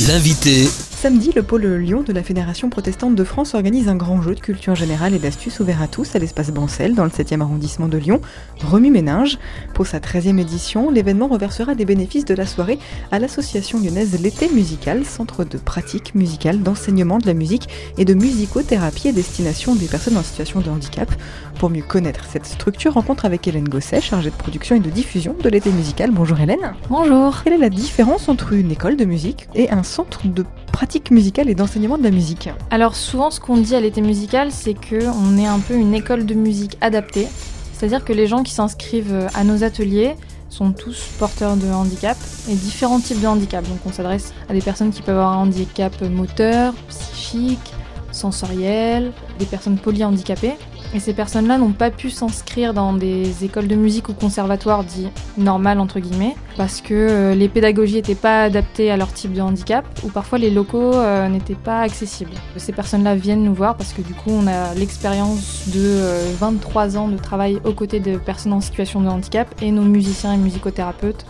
L'invité 0.00 0.66
Samedi, 0.66 1.30
le 1.36 1.44
pôle 1.44 1.66
Lyon 1.66 2.02
de 2.02 2.12
la 2.12 2.24
Fédération 2.24 2.68
protestante 2.68 3.14
de 3.14 3.22
France 3.22 3.54
organise 3.54 3.88
un 3.88 3.94
grand 3.94 4.20
jeu 4.22 4.34
de 4.34 4.40
culture 4.40 4.74
générale 4.74 5.14
et 5.14 5.20
d'astuces 5.20 5.60
ouvert 5.60 5.82
à 5.82 5.86
tous 5.86 6.16
à 6.16 6.18
l'espace 6.18 6.50
Bancel, 6.50 6.96
dans 6.96 7.04
le 7.04 7.10
7e 7.10 7.42
arrondissement 7.42 7.86
de 7.86 7.98
Lyon. 7.98 8.20
Remue 8.64 8.90
Méninge. 8.90 9.38
Pour 9.72 9.86
sa 9.86 10.00
13e 10.00 10.40
édition, 10.40 10.90
l'événement 10.90 11.28
reversera 11.28 11.76
des 11.76 11.84
bénéfices 11.84 12.24
de 12.24 12.34
la 12.34 12.46
soirée 12.46 12.80
à 13.12 13.20
l'association 13.20 13.78
lyonnaise 13.78 14.20
L'été 14.20 14.48
musical, 14.48 15.04
centre 15.04 15.44
de 15.44 15.58
pratique 15.58 16.16
musicale, 16.16 16.62
d'enseignement 16.62 17.18
de 17.18 17.26
la 17.26 17.34
musique 17.34 17.68
et 17.96 18.04
de 18.04 18.14
musicothérapie 18.14 19.08
à 19.08 19.12
destination 19.12 19.76
des 19.76 19.86
personnes 19.86 20.16
en 20.16 20.22
situation 20.22 20.60
de 20.60 20.70
handicap. 20.70 21.12
Pour 21.58 21.70
mieux 21.70 21.82
connaître 21.82 22.24
cette 22.24 22.46
structure, 22.46 22.94
rencontre 22.94 23.26
avec 23.26 23.46
Hélène 23.46 23.68
Gosset, 23.68 24.00
chargée 24.00 24.30
de 24.30 24.34
production 24.34 24.74
et 24.74 24.80
de 24.80 24.90
diffusion 24.90 25.36
de 25.40 25.48
l'été 25.48 25.70
musical. 25.70 26.10
Bonjour 26.10 26.40
Hélène. 26.40 26.74
Bonjour. 26.88 27.42
Quelle 27.44 27.52
est 27.52 27.58
la 27.58 27.70
différence 27.70 28.28
entre 28.28 28.54
une 28.54 28.72
école 28.72 28.96
de 28.96 29.04
musique 29.04 29.46
et 29.54 29.70
un 29.70 29.83
centre 29.84 30.26
de 30.26 30.44
pratique 30.72 31.10
musicale 31.10 31.48
et 31.48 31.54
d'enseignement 31.54 31.98
de 31.98 32.02
la 32.02 32.10
musique 32.10 32.48
Alors 32.70 32.94
souvent 32.94 33.30
ce 33.30 33.40
qu'on 33.40 33.56
dit 33.56 33.74
à 33.74 33.80
l'été 33.80 34.00
musical 34.00 34.50
c'est 34.50 34.74
que 34.74 35.06
on 35.06 35.38
est 35.38 35.46
un 35.46 35.60
peu 35.60 35.74
une 35.74 35.94
école 35.94 36.26
de 36.26 36.34
musique 36.34 36.76
adaptée. 36.80 37.28
C'est-à-dire 37.72 38.04
que 38.04 38.12
les 38.12 38.26
gens 38.26 38.42
qui 38.42 38.52
s'inscrivent 38.52 39.28
à 39.34 39.44
nos 39.44 39.62
ateliers 39.62 40.14
sont 40.48 40.72
tous 40.72 41.08
porteurs 41.18 41.56
de 41.56 41.66
handicap 41.66 42.16
et 42.48 42.54
différents 42.54 43.00
types 43.00 43.20
de 43.20 43.26
handicap. 43.26 43.66
Donc 43.68 43.78
on 43.86 43.92
s'adresse 43.92 44.32
à 44.48 44.52
des 44.52 44.60
personnes 44.60 44.90
qui 44.90 45.02
peuvent 45.02 45.16
avoir 45.16 45.32
un 45.32 45.42
handicap 45.42 46.00
moteur, 46.02 46.74
psychique, 46.88 47.74
sensoriel, 48.12 49.12
des 49.38 49.46
personnes 49.46 49.76
polyhandicapées. 49.76 50.54
Et 50.94 51.00
ces 51.00 51.12
personnes-là 51.12 51.58
n'ont 51.58 51.72
pas 51.72 51.90
pu 51.90 52.08
s'inscrire 52.08 52.72
dans 52.72 52.92
des 52.92 53.44
écoles 53.44 53.66
de 53.66 53.74
musique 53.74 54.08
ou 54.08 54.12
conservatoires 54.12 54.84
dits 54.84 55.08
normales 55.36 55.80
entre 55.80 55.98
guillemets, 55.98 56.36
parce 56.56 56.80
que 56.80 56.94
euh, 56.94 57.34
les 57.34 57.48
pédagogies 57.48 57.96
n'étaient 57.96 58.14
pas 58.14 58.44
adaptées 58.44 58.92
à 58.92 58.96
leur 58.96 59.12
type 59.12 59.32
de 59.32 59.40
handicap, 59.40 59.84
ou 60.04 60.08
parfois 60.08 60.38
les 60.38 60.50
locaux 60.50 60.94
euh, 60.94 61.28
n'étaient 61.28 61.56
pas 61.56 61.80
accessibles. 61.80 62.30
Ces 62.56 62.72
personnes-là 62.72 63.16
viennent 63.16 63.42
nous 63.42 63.54
voir 63.54 63.76
parce 63.76 63.92
que 63.92 64.02
du 64.02 64.14
coup 64.14 64.30
on 64.30 64.46
a 64.46 64.72
l'expérience 64.74 65.68
de 65.74 65.98
23 66.38 66.96
euh, 66.96 67.00
ans 67.00 67.08
de 67.08 67.16
travail 67.16 67.58
aux 67.64 67.72
côtés 67.72 67.98
de 67.98 68.16
personnes 68.16 68.52
en 68.52 68.60
situation 68.60 69.00
de 69.00 69.08
handicap, 69.08 69.52
et 69.60 69.72
nos 69.72 69.82
musiciens 69.82 70.32
et 70.32 70.38
musicothérapeutes 70.38 71.26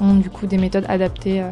ont 0.00 0.14
du 0.14 0.30
coup 0.30 0.46
des 0.46 0.58
méthodes 0.58 0.84
adaptées 0.88 1.44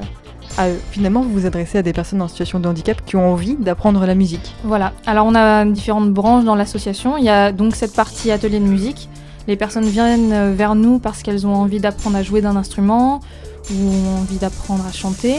Finalement, 0.90 1.22
vous 1.22 1.30
vous 1.30 1.46
adressez 1.46 1.78
à 1.78 1.82
des 1.82 1.92
personnes 1.92 2.22
en 2.22 2.28
situation 2.28 2.60
de 2.60 2.68
handicap 2.68 3.04
qui 3.04 3.16
ont 3.16 3.32
envie 3.32 3.56
d'apprendre 3.56 4.06
la 4.06 4.14
musique. 4.14 4.54
Voilà. 4.62 4.92
Alors, 5.06 5.26
on 5.26 5.34
a 5.34 5.64
différentes 5.64 6.12
branches 6.12 6.44
dans 6.44 6.54
l'association. 6.54 7.16
Il 7.16 7.24
y 7.24 7.28
a 7.28 7.52
donc 7.52 7.74
cette 7.76 7.94
partie 7.94 8.30
atelier 8.30 8.60
de 8.60 8.64
musique. 8.64 9.08
Les 9.48 9.56
personnes 9.56 9.84
viennent 9.84 10.52
vers 10.54 10.74
nous 10.74 10.98
parce 10.98 11.22
qu'elles 11.22 11.46
ont 11.46 11.54
envie 11.54 11.80
d'apprendre 11.80 12.16
à 12.16 12.22
jouer 12.22 12.40
d'un 12.40 12.56
instrument 12.56 13.20
ou 13.70 13.74
ont 13.74 14.20
envie 14.20 14.38
d'apprendre 14.38 14.84
à 14.86 14.92
chanter 14.92 15.36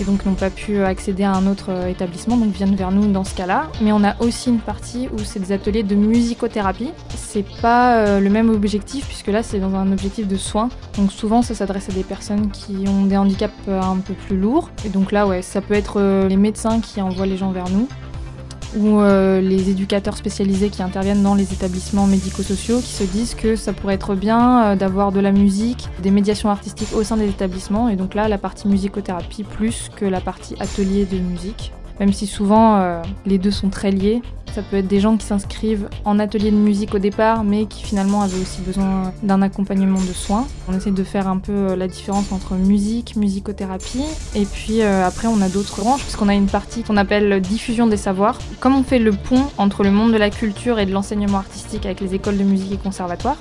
et 0.00 0.04
donc 0.04 0.24
n'ont 0.26 0.34
pas 0.34 0.50
pu 0.50 0.82
accéder 0.82 1.24
à 1.24 1.32
un 1.32 1.46
autre 1.46 1.70
euh, 1.70 1.88
établissement, 1.88 2.36
donc 2.36 2.52
viennent 2.52 2.76
vers 2.76 2.90
nous 2.90 3.10
dans 3.10 3.24
ce 3.24 3.34
cas-là. 3.34 3.68
Mais 3.80 3.92
on 3.92 4.04
a 4.04 4.14
aussi 4.20 4.50
une 4.50 4.60
partie 4.60 5.08
où 5.12 5.18
c'est 5.18 5.40
des 5.40 5.52
ateliers 5.52 5.82
de 5.82 5.94
musicothérapie. 5.94 6.90
C'est 7.16 7.44
pas 7.60 7.96
euh, 7.96 8.20
le 8.20 8.30
même 8.30 8.50
objectif 8.50 9.06
puisque 9.06 9.28
là 9.28 9.42
c'est 9.42 9.58
dans 9.58 9.74
un 9.74 9.92
objectif 9.92 10.28
de 10.28 10.36
soins. 10.36 10.68
Donc 10.96 11.12
souvent 11.12 11.42
ça 11.42 11.54
s'adresse 11.54 11.88
à 11.88 11.92
des 11.92 12.04
personnes 12.04 12.50
qui 12.50 12.84
ont 12.88 13.04
des 13.04 13.16
handicaps 13.16 13.52
euh, 13.68 13.80
un 13.80 13.96
peu 13.96 14.14
plus 14.14 14.36
lourds. 14.36 14.70
Et 14.84 14.88
donc 14.88 15.12
là 15.12 15.26
ouais, 15.26 15.42
ça 15.42 15.60
peut 15.60 15.74
être 15.74 16.00
les 16.28 16.36
médecins 16.36 16.80
qui 16.80 17.00
envoient 17.00 17.26
les 17.26 17.36
gens 17.36 17.50
vers 17.50 17.68
nous 17.68 17.88
ou 18.76 19.00
euh, 19.00 19.40
les 19.40 19.70
éducateurs 19.70 20.16
spécialisés 20.16 20.70
qui 20.70 20.82
interviennent 20.82 21.22
dans 21.22 21.34
les 21.34 21.52
établissements 21.52 22.06
médico-sociaux 22.06 22.78
qui 22.78 22.92
se 22.92 23.04
disent 23.04 23.34
que 23.34 23.56
ça 23.56 23.72
pourrait 23.72 23.94
être 23.94 24.14
bien 24.14 24.64
euh, 24.64 24.76
d'avoir 24.76 25.12
de 25.12 25.20
la 25.20 25.32
musique, 25.32 25.88
des 26.02 26.10
médiations 26.10 26.50
artistiques 26.50 26.94
au 26.94 27.02
sein 27.02 27.16
des 27.16 27.28
établissements. 27.28 27.88
Et 27.88 27.96
donc 27.96 28.14
là 28.14 28.28
la 28.28 28.38
partie 28.38 28.68
musicothérapie 28.68 29.44
plus 29.44 29.90
que 29.94 30.04
la 30.04 30.20
partie 30.20 30.54
atelier 30.60 31.04
de 31.04 31.18
musique 31.18 31.72
même 32.00 32.12
si 32.14 32.26
souvent 32.26 32.78
euh, 32.78 33.02
les 33.26 33.38
deux 33.38 33.50
sont 33.50 33.68
très 33.68 33.92
liés. 33.92 34.22
Ça 34.52 34.62
peut 34.62 34.78
être 34.78 34.88
des 34.88 34.98
gens 34.98 35.16
qui 35.16 35.24
s'inscrivent 35.24 35.88
en 36.04 36.18
atelier 36.18 36.50
de 36.50 36.56
musique 36.56 36.92
au 36.92 36.98
départ, 36.98 37.44
mais 37.44 37.66
qui 37.66 37.84
finalement 37.84 38.22
avaient 38.22 38.40
aussi 38.40 38.62
besoin 38.62 39.12
d'un 39.22 39.42
accompagnement 39.42 40.00
de 40.00 40.12
soins. 40.12 40.44
On 40.68 40.76
essaie 40.76 40.90
de 40.90 41.04
faire 41.04 41.28
un 41.28 41.38
peu 41.38 41.52
euh, 41.52 41.76
la 41.76 41.86
différence 41.86 42.32
entre 42.32 42.54
musique, 42.54 43.14
musicothérapie, 43.14 44.02
et 44.34 44.46
puis 44.46 44.80
euh, 44.80 45.06
après 45.06 45.28
on 45.28 45.40
a 45.40 45.48
d'autres 45.48 45.76
branches, 45.80 46.00
puisqu'on 46.00 46.28
a 46.28 46.34
une 46.34 46.48
partie 46.48 46.82
qu'on 46.82 46.96
appelle 46.96 47.40
diffusion 47.40 47.86
des 47.86 47.98
savoirs. 47.98 48.38
Comme 48.58 48.74
on 48.74 48.82
fait 48.82 48.98
le 48.98 49.12
pont 49.12 49.44
entre 49.58 49.84
le 49.84 49.92
monde 49.92 50.12
de 50.12 50.18
la 50.18 50.30
culture 50.30 50.80
et 50.80 50.86
de 50.86 50.92
l'enseignement 50.92 51.38
artistique 51.38 51.86
avec 51.86 52.00
les 52.00 52.14
écoles 52.14 52.38
de 52.38 52.44
musique 52.44 52.72
et 52.72 52.78
conservatoires, 52.78 53.38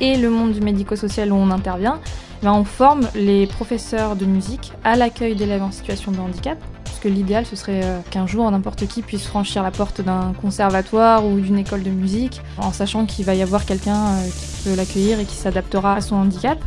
et 0.00 0.16
le 0.16 0.30
monde 0.30 0.52
du 0.52 0.60
médico-social 0.60 1.32
où 1.32 1.36
on 1.36 1.50
intervient, 1.50 1.98
ben 2.42 2.52
on 2.52 2.64
forme 2.64 3.08
les 3.16 3.48
professeurs 3.48 4.14
de 4.14 4.24
musique 4.24 4.72
à 4.84 4.94
l'accueil 4.94 5.34
d'élèves 5.34 5.62
en 5.62 5.72
situation 5.72 6.12
de 6.12 6.18
handicap 6.20 6.56
que 6.98 7.08
l'idéal 7.08 7.46
ce 7.46 7.56
serait 7.56 7.82
euh, 7.84 8.00
qu'un 8.10 8.26
jour 8.26 8.50
n'importe 8.50 8.86
qui 8.86 9.02
puisse 9.02 9.26
franchir 9.26 9.62
la 9.62 9.70
porte 9.70 10.00
d'un 10.00 10.32
conservatoire 10.40 11.26
ou 11.26 11.40
d'une 11.40 11.58
école 11.58 11.82
de 11.82 11.90
musique 11.90 12.40
en 12.58 12.72
sachant 12.72 13.06
qu'il 13.06 13.24
va 13.24 13.34
y 13.34 13.42
avoir 13.42 13.64
quelqu'un 13.64 14.06
euh, 14.06 14.26
qui 14.26 14.68
peut 14.68 14.76
l'accueillir 14.76 15.20
et 15.20 15.24
qui 15.24 15.36
s'adaptera 15.36 15.94
à 15.94 16.00
son 16.00 16.16
handicap. 16.16 16.58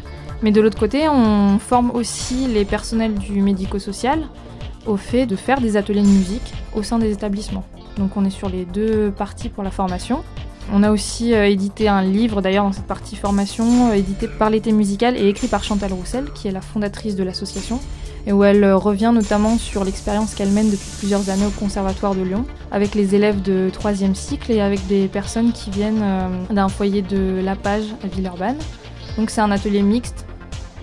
Mais 0.41 0.51
de 0.51 0.59
l'autre 0.59 0.79
côté, 0.79 1.07
on 1.07 1.59
forme 1.59 1.91
aussi 1.91 2.47
les 2.47 2.65
personnels 2.65 3.13
du 3.13 3.41
médico-social 3.41 4.27
au 4.87 4.97
fait 4.97 5.25
de 5.25 5.35
faire 5.35 5.61
des 5.61 5.77
ateliers 5.77 6.01
de 6.01 6.07
musique 6.07 6.53
au 6.73 6.81
sein 6.81 6.97
des 6.97 7.11
établissements. 7.11 7.63
Donc 7.97 8.17
on 8.17 8.25
est 8.25 8.31
sur 8.31 8.49
les 8.49 8.65
deux 8.65 9.11
parties 9.11 9.49
pour 9.49 9.63
la 9.63 9.71
formation. 9.71 10.23
On 10.71 10.83
a 10.83 10.91
aussi 10.91 11.33
euh, 11.33 11.47
édité 11.47 11.87
un 11.89 12.01
livre 12.01 12.41
d'ailleurs 12.41 12.63
dans 12.63 12.71
cette 12.71 12.87
partie 12.87 13.15
formation, 13.15 13.91
édité 13.93 14.27
par 14.27 14.49
l'été 14.49 14.71
musical 14.71 15.17
et 15.17 15.27
écrit 15.27 15.47
par 15.47 15.63
Chantal 15.63 15.91
Roussel, 15.91 16.31
qui 16.33 16.47
est 16.47 16.51
la 16.51 16.61
fondatrice 16.61 17.15
de 17.15 17.23
l'association, 17.23 17.79
et 18.25 18.33
où 18.33 18.43
elle 18.43 18.63
euh, 18.63 18.77
revient 18.77 19.11
notamment 19.13 19.57
sur 19.57 19.83
l'expérience 19.83 20.35
qu'elle 20.35 20.51
mène 20.51 20.69
depuis 20.69 20.89
plusieurs 20.99 21.29
années 21.29 21.45
au 21.45 21.59
Conservatoire 21.59 22.15
de 22.15 22.21
Lyon, 22.21 22.45
avec 22.71 22.95
les 22.95 23.15
élèves 23.15 23.41
de 23.41 23.69
troisième 23.71 24.15
cycle 24.15 24.51
et 24.51 24.61
avec 24.61 24.85
des 24.87 25.07
personnes 25.07 25.51
qui 25.51 25.69
viennent 25.69 26.01
euh, 26.03 26.27
d'un 26.53 26.69
foyer 26.69 27.01
de 27.01 27.41
La 27.43 27.55
Page 27.55 27.85
à 28.03 28.07
Villeurbanne. 28.07 28.57
Donc 29.17 29.29
c'est 29.29 29.41
un 29.41 29.51
atelier 29.51 29.81
mixte 29.81 30.25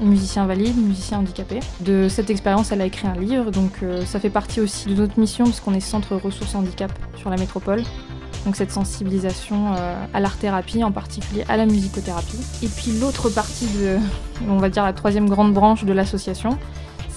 musicien 0.01 0.47
valide, 0.47 0.77
musicien 0.77 1.19
handicapé. 1.19 1.61
De 1.81 2.09
cette 2.09 2.31
expérience, 2.31 2.71
elle 2.73 2.81
a 2.81 2.87
écrit 2.87 3.09
un 3.09 3.19
livre, 3.19 3.51
donc 3.51 3.73
euh, 3.83 4.05
ça 4.05 4.21
fait 4.21 4.31
partie 4.31 4.61
aussi 4.61 4.89
de 4.89 4.95
notre 4.95 5.19
mission 5.19 5.45
puisqu'on 5.45 5.75
est 5.75 5.81
centre 5.81 6.15
ressources 6.17 6.55
handicap 6.55 6.93
sur 7.17 7.31
la 7.31 7.37
métropole. 7.37 7.83
Donc 8.45 8.57
cette 8.57 8.71
sensibilisation 8.71 9.75
à 10.15 10.21
l'art-thérapie, 10.21 10.83
en 10.85 10.93
particulier 10.93 11.45
à 11.49 11.57
la 11.57 11.67
musicothérapie. 11.67 12.39
Et 12.63 12.69
puis 12.69 12.93
l'autre 12.99 13.29
partie 13.29 13.67
de, 13.67 13.99
on 14.49 14.59
va 14.59 14.71
dire 14.71 14.85
la 14.85 14.93
troisième 14.93 15.29
grande 15.29 15.53
branche 15.53 15.85
de 15.85 15.93
l'association, 15.93 16.57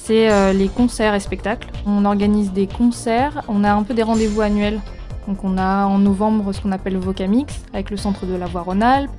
c'est 0.03 0.31
euh, 0.31 0.51
les 0.51 0.67
concerts 0.67 1.13
et 1.13 1.19
spectacles. 1.19 1.69
On 1.85 2.05
organise 2.05 2.51
des 2.51 2.67
concerts, 2.67 3.43
on 3.47 3.63
a 3.63 3.71
un 3.71 3.83
peu 3.83 3.93
des 3.93 4.03
rendez-vous 4.03 4.41
annuels. 4.41 4.81
Donc 5.27 5.43
on 5.43 5.57
a 5.57 5.85
en 5.85 5.99
novembre 5.99 6.51
ce 6.51 6.61
qu'on 6.61 6.71
appelle 6.71 6.97
Vocamix 6.97 7.61
avec 7.71 7.91
le 7.91 7.97
centre 7.97 8.25
de 8.25 8.35
la 8.35 8.47
voix 8.47 8.61
Rhône-Alpes. 8.61 9.11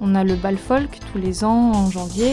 On 0.00 0.14
a 0.14 0.24
le 0.24 0.34
bal 0.34 0.56
folk 0.56 0.98
tous 1.12 1.18
les 1.18 1.44
ans 1.44 1.72
en 1.72 1.90
janvier. 1.90 2.32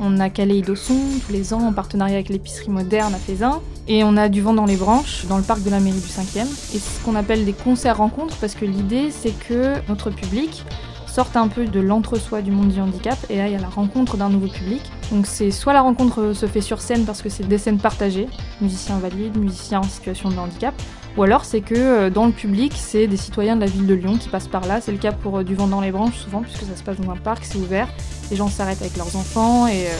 On 0.00 0.18
a 0.20 0.28
Kaléidosson 0.30 0.96
tous 1.24 1.32
les 1.32 1.54
ans 1.54 1.60
en 1.60 1.72
partenariat 1.72 2.16
avec 2.16 2.28
l'épicerie 2.28 2.70
moderne 2.70 3.14
à 3.14 3.18
Fézin. 3.18 3.60
Et 3.90 4.04
on 4.04 4.16
a 4.18 4.28
du 4.28 4.42
vent 4.42 4.52
dans 4.52 4.66
les 4.66 4.76
branches 4.76 5.24
dans 5.26 5.38
le 5.38 5.42
parc 5.42 5.62
de 5.62 5.70
la 5.70 5.80
mairie 5.80 6.00
du 6.00 6.06
5e. 6.06 6.42
Et 6.42 6.46
c'est 6.46 6.78
ce 6.78 7.00
qu'on 7.04 7.14
appelle 7.14 7.44
des 7.44 7.54
concerts 7.54 7.96
rencontres 7.96 8.36
parce 8.36 8.54
que 8.54 8.66
l'idée 8.66 9.10
c'est 9.10 9.32
que 9.32 9.74
notre 9.88 10.10
public 10.10 10.64
sorte 11.06 11.36
un 11.36 11.48
peu 11.48 11.64
de 11.64 11.80
l'entre-soi 11.80 12.42
du 12.42 12.52
monde 12.52 12.68
du 12.68 12.80
handicap 12.80 13.18
et 13.28 13.40
aille 13.40 13.56
à 13.56 13.58
la 13.58 13.68
rencontre 13.68 14.16
d'un 14.16 14.28
nouveau 14.28 14.46
public. 14.46 14.82
Donc 15.10 15.26
c'est 15.26 15.50
soit 15.50 15.72
la 15.72 15.80
rencontre 15.80 16.32
se 16.32 16.46
fait 16.46 16.60
sur 16.60 16.80
scène 16.80 17.06
parce 17.06 17.22
que 17.22 17.28
c'est 17.28 17.48
des 17.48 17.58
scènes 17.58 17.78
partagées, 17.78 18.28
musiciens 18.60 18.98
valides, 18.98 19.36
musiciens 19.36 19.80
en 19.80 19.84
situation 19.84 20.28
de 20.28 20.36
handicap, 20.36 20.74
ou 21.16 21.22
alors 21.24 21.44
c'est 21.44 21.62
que 21.62 21.74
euh, 21.74 22.10
dans 22.10 22.26
le 22.26 22.32
public, 22.32 22.74
c'est 22.76 23.08
des 23.08 23.16
citoyens 23.16 23.56
de 23.56 23.62
la 23.62 23.66
ville 23.66 23.86
de 23.86 23.94
Lyon 23.94 24.16
qui 24.18 24.28
passent 24.28 24.46
par 24.46 24.66
là. 24.66 24.80
C'est 24.80 24.92
le 24.92 24.98
cas 24.98 25.10
pour 25.10 25.38
euh, 25.38 25.42
Du 25.42 25.56
vent 25.56 25.66
dans 25.66 25.80
les 25.80 25.90
branches 25.90 26.16
souvent 26.16 26.42
puisque 26.42 26.62
ça 26.62 26.76
se 26.76 26.82
passe 26.82 27.00
dans 27.00 27.10
un 27.10 27.16
parc, 27.16 27.44
c'est 27.44 27.58
ouvert, 27.58 27.88
les 28.30 28.36
gens 28.36 28.48
s'arrêtent 28.48 28.82
avec 28.82 28.96
leurs 28.96 29.16
enfants 29.16 29.66
et 29.66 29.86
euh, 29.86 29.98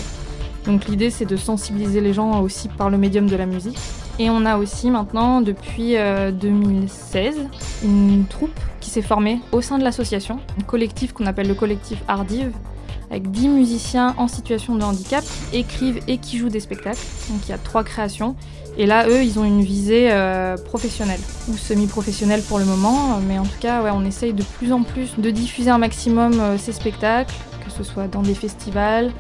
donc 0.69 0.87
l'idée 0.87 1.11
c'est 1.11 1.25
de 1.25 1.37
sensibiliser 1.37 2.01
les 2.01 2.13
gens 2.13 2.41
aussi 2.43 2.69
par 2.69 2.91
le 2.91 2.99
médium 2.99 3.27
de 3.27 3.35
la 3.35 3.47
musique. 3.47 3.79
Et 4.21 4.31
on 4.31 4.45
a 4.45 4.59
aussi 4.59 4.91
maintenant, 4.91 5.41
depuis 5.41 5.95
2016, 5.95 7.37
une 7.85 8.25
troupe 8.29 8.59
qui 8.81 8.91
s'est 8.91 9.03
formée 9.03 9.41
au 9.53 9.61
sein 9.61 9.79
de 9.79 9.85
l'association, 9.85 10.41
un 10.61 10.65
collectif 10.65 11.13
qu'on 11.13 11.27
appelle 11.27 11.47
le 11.47 11.55
collectif 11.55 12.03
Ardive, 12.09 12.53
avec 13.11 13.31
10 13.31 13.49
musiciens 13.49 14.15
en 14.19 14.29
situation 14.29 14.77
de 14.77 14.83
handicap 14.83 15.25
qui 15.51 15.59
écrivent 15.59 16.01
et 16.09 16.19
qui 16.19 16.39
jouent 16.39 16.49
des 16.49 16.61
spectacles. 16.61 17.01
Donc 17.31 17.41
il 17.47 17.51
y 17.51 17.55
a 17.55 17.59
trois 17.59 17.85
créations. 17.85 18.37
Et 18.77 18.87
là, 18.87 19.09
eux, 19.09 19.25
ils 19.25 19.39
ont 19.39 19.45
une 19.45 19.63
visée 19.63 20.09
euh, 20.13 20.57
professionnelle 20.57 21.21
ou 21.49 21.57
semi-professionnelle 21.57 22.43
pour 22.43 22.59
le 22.59 22.65
moment. 22.65 23.19
Mais 23.27 23.39
en 23.39 23.45
tout 23.45 23.59
cas, 23.61 23.83
on 23.93 24.05
essaye 24.05 24.33
de 24.33 24.43
plus 24.43 24.73
en 24.73 24.83
plus 24.83 25.19
de 25.19 25.31
diffuser 25.31 25.71
un 25.71 25.79
maximum 25.79 26.39
euh, 26.39 26.59
ces 26.59 26.73
spectacles, 26.73 27.35
que 27.65 27.73
ce 27.73 27.83
soit 27.83 28.07
dans 28.07 28.23
des 28.23 28.35
festivals, 28.35 29.13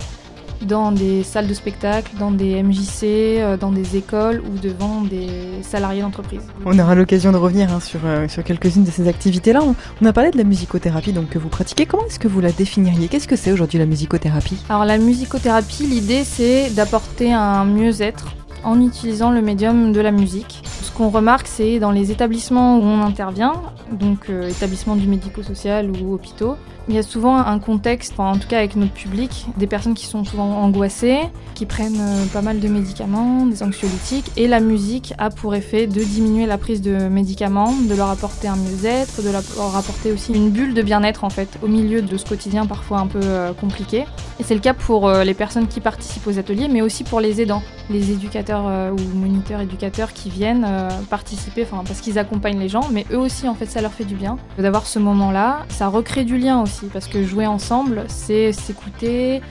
dans 0.63 0.93
des 0.93 1.23
salles 1.23 1.47
de 1.47 1.55
spectacle, 1.55 2.13
dans 2.19 2.31
des 2.31 2.63
MJC, 2.63 3.05
euh, 3.05 3.57
dans 3.57 3.71
des 3.71 3.97
écoles 3.97 4.41
ou 4.41 4.59
devant 4.59 5.03
des 5.03 5.29
salariés 5.63 6.03
d'entreprise. 6.03 6.43
On 6.65 6.79
aura 6.79 6.95
l'occasion 6.95 7.33
de 7.33 7.37
revenir 7.37 7.73
hein, 7.73 7.81
sur, 7.81 8.01
euh, 8.05 8.29
sur 8.29 8.45
quelques-unes 8.45 8.85
de 8.85 8.91
ces 8.91 9.09
activités-là. 9.09 9.61
On, 9.63 9.75
on, 10.03 10.07
a 10.07 10.13
parlé 10.13 10.31
de 10.31 10.39
la 10.39 10.45
musicothérapie 10.45 11.13
donc, 11.13 11.31
que 11.31 11.39
vous 11.39 11.49
pratiquez. 11.49 11.87
Comment 11.87 12.07
est-ce 12.07 12.19
que 12.19 12.29
vous 12.29 12.41
la 12.41 12.53
définiriez? 12.53 13.09
Qu'est-ce 13.09 13.29
que 13.29 13.37
c'est 13.37 13.53
aujourd'hui 13.53 13.79
la 13.79 13.87
musicothérapie? 13.87 14.59
Alors 14.69 14.85
la 14.85 14.99
musicothérapie, 14.99 15.87
l'idée 15.87 16.25
c'est 16.25 16.71
d'apporter 16.71 17.33
un 17.33 17.65
mieux-être 17.65 18.27
en 18.65 18.81
utilisant 18.81 19.31
le 19.31 19.43
médium 19.43 19.93
de 19.93 20.01
la 20.01 20.11
musique. 20.11 20.63
Ce 20.83 20.91
qu'on 20.91 21.11
remarque, 21.11 21.47
c'est 21.47 21.79
dans 21.79 21.91
les 21.91 22.11
établissements 22.11 22.79
où 22.79 22.83
on 22.83 23.03
intervient, 23.03 23.55
donc 23.93 24.31
euh, 24.31 24.49
établissements 24.49 24.97
du 24.97 25.07
médico-social 25.07 25.91
ou 25.91 26.13
hôpitaux, 26.15 26.57
il 26.89 26.95
y 26.95 26.99
a 26.99 27.03
souvent 27.03 27.37
un 27.37 27.59
contexte, 27.59 28.19
en 28.19 28.39
tout 28.39 28.49
cas 28.49 28.59
avec 28.59 28.75
notre 28.75 28.93
public, 28.93 29.47
des 29.57 29.67
personnes 29.67 29.95
qui 29.95 30.07
sont 30.07 30.25
souvent 30.25 30.63
angoissées, 30.63 31.21
qui 31.55 31.67
prennent 31.67 32.01
euh, 32.01 32.25
pas 32.33 32.41
mal 32.41 32.61
de 32.61 32.69
médicaments, 32.69 33.45
des 33.45 33.63
anxiolytiques, 33.63 34.31
et 34.37 34.49
la 34.49 34.61
musique 34.61 35.13
a 35.19 35.29
pour 35.29 35.55
effet 35.55 35.87
de 35.87 36.03
diminuer 36.03 36.47
la 36.47 36.57
prise 36.57 36.81
de 36.81 37.09
médicaments, 37.09 37.75
de 37.89 37.95
leur 37.95 38.09
apporter 38.09 38.49
un 38.49 38.57
mieux-être, 38.57 39.23
de 39.23 39.31
leur 39.31 39.77
apporter 39.77 40.13
aussi 40.13 40.33
une 40.33 40.51
bulle 40.51 40.73
de 40.73 40.83
bien-être 40.83 41.25
en 41.25 41.31
fait, 41.31 41.59
au 41.63 41.69
milieu 41.69 42.01
de 42.01 42.17
ce 42.17 42.25
quotidien 42.25 42.65
parfois 42.65 42.99
un 43.01 43.07
peu 43.07 43.21
euh, 43.23 43.53
compliqué. 43.53 44.07
Et 44.41 44.45
c'est 44.45 44.55
le 44.55 44.61
cas 44.61 44.75
pour 44.75 45.09
euh, 45.09 45.25
les 45.25 45.35
personnes 45.35 45.67
qui 45.67 45.81
participent 45.81 46.27
aux 46.27 46.39
ateliers, 46.39 46.69
mais 46.69 46.81
aussi 46.81 47.05
pour 47.05 47.21
les 47.21 47.43
aidants, 47.43 47.63
les 47.91 48.13
éducateurs 48.13 48.93
ou 48.93 49.19
moniteurs 49.19 49.61
éducateurs 49.61 50.13
qui 50.13 50.29
viennent 50.29 50.67
participer, 51.09 51.63
enfin 51.63 51.83
parce 51.87 52.01
qu'ils 52.01 52.19
accompagnent 52.19 52.59
les 52.59 52.69
gens, 52.69 52.87
mais 52.93 53.07
eux 53.11 53.19
aussi 53.19 53.49
en 53.49 53.55
fait 53.55 53.67
ça 53.67 53.81
leur 53.81 53.93
fait 53.93 54.05
du 54.05 54.15
bien 54.15 54.37
d'avoir 54.59 54.87
ce 54.87 54.99
moment-là. 54.99 55.65
Ça 55.71 55.89
recrée 55.89 56.25
du 56.25 56.37
lien 56.37 56.63
aussi 56.63 56.78
parce 56.87 57.09
que 57.09 57.25
jouer 57.25 57.47
ensemble, 57.47 58.05
c'est 58.09 58.53
s'écouter, 58.53 59.43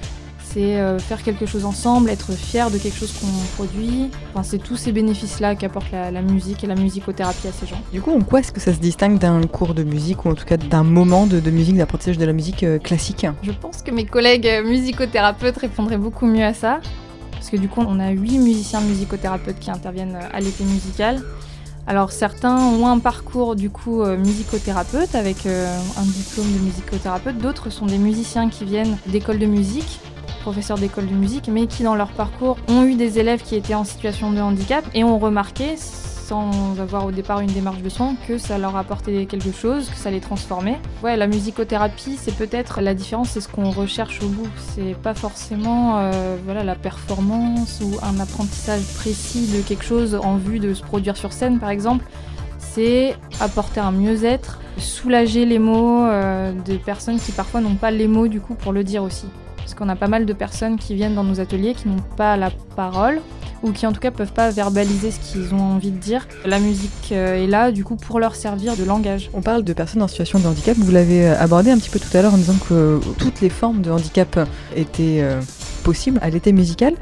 c'est 0.44 0.80
euh, 0.80 0.98
faire 0.98 1.22
quelque 1.24 1.46
chose 1.46 1.66
ensemble, 1.66 2.10
être 2.10 2.32
fier 2.32 2.72
de 2.72 2.78
quelque 2.78 2.98
chose 2.98 3.14
qu'on 3.14 3.28
produit. 3.56 4.10
Enfin, 4.34 4.44
c'est 4.44 4.58
tous 4.58 4.78
ces 4.78 4.92
bénéfices-là 4.92 5.56
qu'apporte 5.56 5.92
la, 5.92 6.22
musique 6.22 6.64
et 6.64 6.68
la 6.68 6.76
musicothérapie 6.76 7.48
à 7.48 7.52
ces 7.52 7.68
gens. 7.68 7.82
Du 7.92 8.02
coup, 8.02 8.12
en 8.12 8.22
quoi 8.22 8.40
est-ce 8.40 8.52
que 8.52 8.60
ça 8.60 8.74
se 8.74 8.80
distingue 8.80 9.20
d'un 9.20 9.42
cours 9.44 9.74
de 9.74 9.84
musique 9.84 10.26
ou 10.26 10.30
en 10.30 10.36
tout 10.36 10.46
cas 10.46 10.58
d'un 10.58 10.84
moment 10.84 11.28
de, 11.28 11.40
musique, 11.52 11.78
d'apprentissage 11.78 12.18
de 12.18 12.26
la 12.26 12.34
musique 12.34 12.64
euh, 12.64 12.80
classique? 12.80 13.26
Je 13.44 13.52
pense 13.52 13.82
que 13.82 13.92
mes 13.92 14.06
collègues 14.06 14.50
musicothérapeutes 14.66 15.58
répondraient 15.58 15.98
beaucoup 15.98 16.26
mieux 16.26 16.46
à 16.46 16.54
ça. 16.54 16.80
Parce 17.32 17.50
que 17.50 17.58
du 17.58 17.68
coup, 17.68 17.82
on 17.88 18.00
a 18.00 18.10
huit 18.10 18.40
musiciens 18.40 18.82
musicothérapeutes 18.82 19.60
qui 19.60 19.70
interviennent 19.70 20.18
à 20.34 20.40
l'été 20.40 20.64
musical. 20.64 21.22
Alors 21.88 22.12
certains 22.12 22.58
ont 22.58 22.86
un 22.86 23.00
parcours 23.00 23.56
du 23.56 23.70
coup 23.70 24.02
euh, 24.02 24.18
musicothérapeute 24.18 25.16
avec 25.16 25.46
euh, 25.46 25.74
un 25.98 26.04
diplôme 26.04 26.52
de 26.52 26.60
musicothérapeute, 26.60 27.38
d'autres 27.38 27.70
sont 27.70 27.86
des 27.86 27.98
musiciens 27.98 28.50
qui 28.50 28.66
viennent 28.66 28.98
d'écoles 29.06 29.40
de 29.40 29.46
musique, 29.46 30.02
professeurs 30.42 30.78
d'école 30.78 31.08
de 31.08 31.14
musique, 31.14 31.48
mais 31.48 31.66
qui 31.66 31.84
dans 31.84 31.96
leur 31.96 32.10
parcours 32.10 32.58
ont 32.68 32.84
eu 32.84 32.96
des 32.96 33.20
élèves 33.20 33.42
qui 33.42 33.56
étaient 33.56 33.74
en 33.74 33.86
situation 33.86 34.34
de 34.34 34.40
handicap 34.42 34.84
et 34.94 35.06
ont 35.06 35.18
remarqué 35.18 35.78
sans 36.28 36.78
avoir 36.82 37.06
au 37.06 37.12
départ 37.12 37.40
une 37.40 37.52
démarche 37.52 37.82
de 37.82 37.88
soins, 37.88 38.16
que 38.28 38.38
ça 38.38 38.58
leur 38.58 38.76
apportait 38.76 39.26
quelque 39.28 39.52
chose, 39.52 39.90
que 39.90 39.96
ça 39.96 40.12
les 40.12 40.20
transformait. 40.20 40.78
Ouais, 41.02 41.16
la 41.16 41.26
musicothérapie, 41.26 42.18
c'est 42.20 42.36
peut-être 42.36 42.82
la 42.82 42.94
différence, 42.94 43.30
c'est 43.30 43.40
ce 43.42 43.48
qu'on 43.48 43.72
recherche 43.72 44.22
au 44.22 44.28
bout. 44.28 44.50
C'est 44.58 44.96
pas 45.02 45.14
forcément 45.14 46.00
euh, 46.00 46.36
voilà, 46.44 46.66
la 46.66 46.76
performance 46.76 47.80
ou 47.82 47.98
un 48.04 48.20
apprentissage 48.20 48.84
précis 48.96 49.48
de 49.56 49.62
quelque 49.62 49.86
chose 49.86 50.16
en 50.16 50.36
vue 50.36 50.60
de 50.60 50.74
se 50.74 50.84
produire 50.84 51.16
sur 51.16 51.32
scène, 51.32 51.60
par 51.60 51.70
exemple. 51.70 52.04
C'est 52.60 53.16
apporter 53.40 53.80
un 53.80 53.92
mieux-être, 53.92 54.60
soulager 54.78 55.46
les 55.46 55.60
mots 55.60 56.04
euh, 56.04 56.52
de 56.52 56.76
personnes 56.76 57.20
qui 57.20 57.32
parfois 57.32 57.62
n'ont 57.62 57.76
pas 57.76 57.92
les 57.92 58.08
mots 58.08 58.28
du 58.28 58.42
coup 58.42 58.56
pour 58.56 58.74
le 58.74 58.84
dire 58.84 59.02
aussi. 59.02 59.28
Parce 59.58 59.74
qu'on 59.74 59.90
a 59.90 59.96
pas 59.96 60.08
mal 60.08 60.26
de 60.26 60.34
personnes 60.34 60.78
qui 60.78 60.94
viennent 60.94 61.16
dans 61.16 61.24
nos 61.24 61.40
ateliers 61.40 61.74
qui 61.74 61.88
n'ont 61.88 62.04
pas 62.18 62.36
la 62.36 62.52
parole 62.76 63.22
ou 63.64 63.72
qui 63.72 63.86
en 63.86 63.92
tout 63.92 64.00
cas 64.00 64.12
peuvent 64.12 64.34
pas 64.34 64.50
verbaliser 64.50 65.12
ce 65.12 65.20
qu'ils 65.20 65.54
ont 65.54 65.62
envie 65.62 65.92
de 65.92 65.98
dire. 65.98 66.28
La 66.46 66.60
musique 66.60 67.12
euh, 67.12 67.44
est 67.44 67.48
là 67.48 67.72
du 67.72 67.84
coup 67.84 67.96
pour 67.96 68.20
leur 68.20 68.36
servir 68.36 68.76
de 68.76 68.84
langage. 68.84 69.30
On 69.34 69.42
parle 69.42 69.64
de 69.64 69.74
personnes 69.74 70.02
en 70.02 70.08
situation 70.08 70.40
de 70.40 70.48
handicap, 70.48 70.78
vous 70.78 70.92
l'avez 70.92 71.28
euh, 71.28 71.40
abordé 71.40 71.72
un 71.72 71.78
petit 71.78 71.90
peu 71.90 72.00
tout 72.00 72.16
à 72.16 72.22
l'heure 72.22 72.34
en 72.34 72.38
disant 72.38 72.56
que 72.70 73.00
toutes 73.18 73.42
les 73.42 73.50
formes 73.50 73.82
de 73.82 73.92
handicap 73.92 74.48
étaient 74.76 75.20
euh, 75.22 75.42
possibles 75.84 76.20
à 76.22 76.30
l'été 76.30 76.52
musical. 76.52 76.94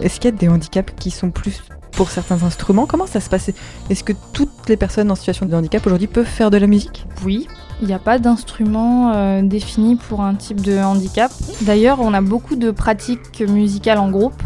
Est-ce 0.00 0.20
qu'il 0.20 0.30
y 0.30 0.34
a 0.34 0.36
des 0.36 0.48
handicaps 0.48 0.92
qui 0.98 1.10
sont 1.10 1.30
plus 1.30 1.62
pour 1.92 2.10
certains 2.10 2.42
instruments? 2.42 2.86
Comment 2.86 3.06
ça 3.06 3.20
se 3.20 3.30
passe? 3.30 3.50
Est-ce 3.88 4.04
que 4.04 4.12
toutes 4.32 4.68
les 4.68 4.76
personnes 4.76 5.10
en 5.10 5.14
situation 5.14 5.46
de 5.46 5.54
handicap 5.54 5.86
aujourd'hui 5.86 6.06
peuvent 6.06 6.26
faire 6.26 6.50
de 6.50 6.58
la 6.58 6.66
musique? 6.66 7.06
Oui, 7.24 7.48
il 7.80 7.86
n'y 7.86 7.94
a 7.94 7.98
pas 7.98 8.18
d'instrument 8.18 9.40
défini 9.42 9.96
pour 9.96 10.20
un 10.20 10.34
type 10.34 10.60
de 10.60 10.76
handicap. 10.76 11.32
D'ailleurs, 11.62 12.00
on 12.00 12.12
a 12.12 12.20
beaucoup 12.20 12.56
de 12.56 12.70
pratiques 12.70 13.40
musicales 13.48 13.98
en 13.98 14.10
groupe. 14.10 14.42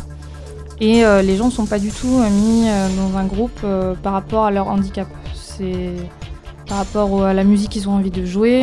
Et 0.81 1.05
euh, 1.05 1.21
les 1.21 1.37
gens 1.37 1.47
ne 1.47 1.51
sont 1.51 1.67
pas 1.67 1.79
du 1.79 1.91
tout 1.91 2.09
euh, 2.09 2.31
mis 2.31 2.67
euh, 2.67 2.89
dans 2.97 3.19
un 3.19 3.25
groupe 3.25 3.61
par 4.03 4.13
rapport 4.13 4.47
à 4.47 4.51
leur 4.51 4.69
handicap. 4.69 5.07
C'est 5.35 5.93
par 6.69 6.79
rapport 6.79 7.25
à 7.25 7.35
la 7.35 7.45
musique 7.45 7.71
qu'ils 7.71 7.89
ont 7.89 7.93
envie 7.93 8.13
de 8.13 8.25
jouer, 8.25 8.63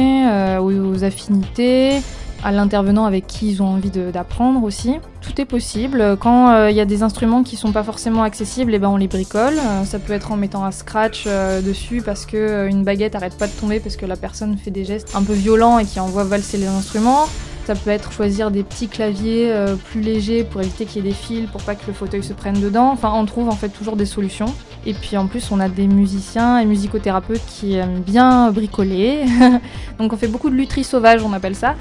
aux, 0.62 1.04
affinités, 1.04 2.00
à 2.42 2.54
l'intervenant 2.54 3.04
avec 3.04 3.28
qui 3.28 3.52
ils 3.52 3.62
ont 3.62 3.68
envie 3.68 3.90
d'apprendre 3.90 4.64
aussi. 4.64 4.96
Tout 5.20 5.42
est 5.42 5.46
possible. 5.46 6.16
Quand 6.18 6.68
il 6.70 6.76
y 6.76 6.80
a 6.80 6.86
des 6.86 7.04
instruments 7.04 7.44
qui 7.44 7.58
sont 7.58 7.74
pas 7.74 7.84
forcément 7.84 8.24
accessibles, 8.24 8.72
et 8.72 8.76
eh 8.78 8.80
ben 8.80 8.88
on 8.88 8.96
les 8.96 9.10
bricole. 9.10 9.56
ça 9.84 10.00
peut 10.00 10.14
être 10.14 10.32
en 10.32 10.38
mettant 10.38 10.64
un 10.64 10.72
scratch 10.72 11.28
dessus 11.66 12.02
parce 12.02 12.26
que 12.26 12.70
une 12.70 12.86
baguette 12.86 13.14
arrête 13.14 13.38
pas 13.38 13.48
de 13.48 13.52
tomber 13.52 13.82
parce 13.82 13.98
que 13.98 14.06
la 14.06 14.16
personne 14.16 14.58
fait 14.58 14.72
des 14.72 14.86
gestes 14.86 15.14
un 15.14 15.24
peu 15.24 15.34
violents 15.34 15.78
et 15.78 15.84
qui 15.84 16.00
envoie 16.00 16.24
valser 16.24 16.58
les 16.58 16.68
instruments. 16.68 17.26
Ça 17.68 17.76
peut 17.76 17.90
être 17.90 18.14
choisir 18.14 18.50
des 18.50 18.64
petits 18.64 18.88
claviers 18.88 19.52
euh, 19.52 19.76
plus 19.76 20.00
légers 20.00 20.46
pour 20.46 20.62
éviter 20.62 20.86
qu'il 20.86 21.04
y 21.04 21.06
ait 21.06 21.12
des 21.12 21.14
fils, 21.14 21.50
pour 21.50 21.62
pas 21.62 21.76
que 21.76 21.86
le 21.86 21.92
fauteuil 21.92 22.24
se 22.24 22.32
prenne 22.32 22.62
dedans. 22.62 22.92
Enfin, 22.94 23.12
on 23.14 23.26
trouve 23.26 23.50
en 23.50 23.58
fait 23.58 23.68
toujours 23.68 23.98
des 23.98 24.06
solutions. 24.06 24.46
Et 24.86 24.94
puis 24.94 25.18
en 25.18 25.28
plus, 25.28 25.52
on 25.52 25.60
a 25.60 25.68
des 25.68 25.86
musiciens 25.86 26.60
et 26.60 26.66
musicothérapeutes 26.66 27.46
qui 27.46 27.76
aiment 27.76 28.00
bien 28.00 28.52
bricoler. 28.54 29.26
Donc 30.00 30.14
on 30.14 30.16
fait 30.16 30.30
beaucoup 30.30 30.50
de 30.50 30.56
lutherie 30.56 30.86
sauvage, 30.86 31.22
on 31.26 31.34
appelle 31.34 31.56
ça. 31.56 31.76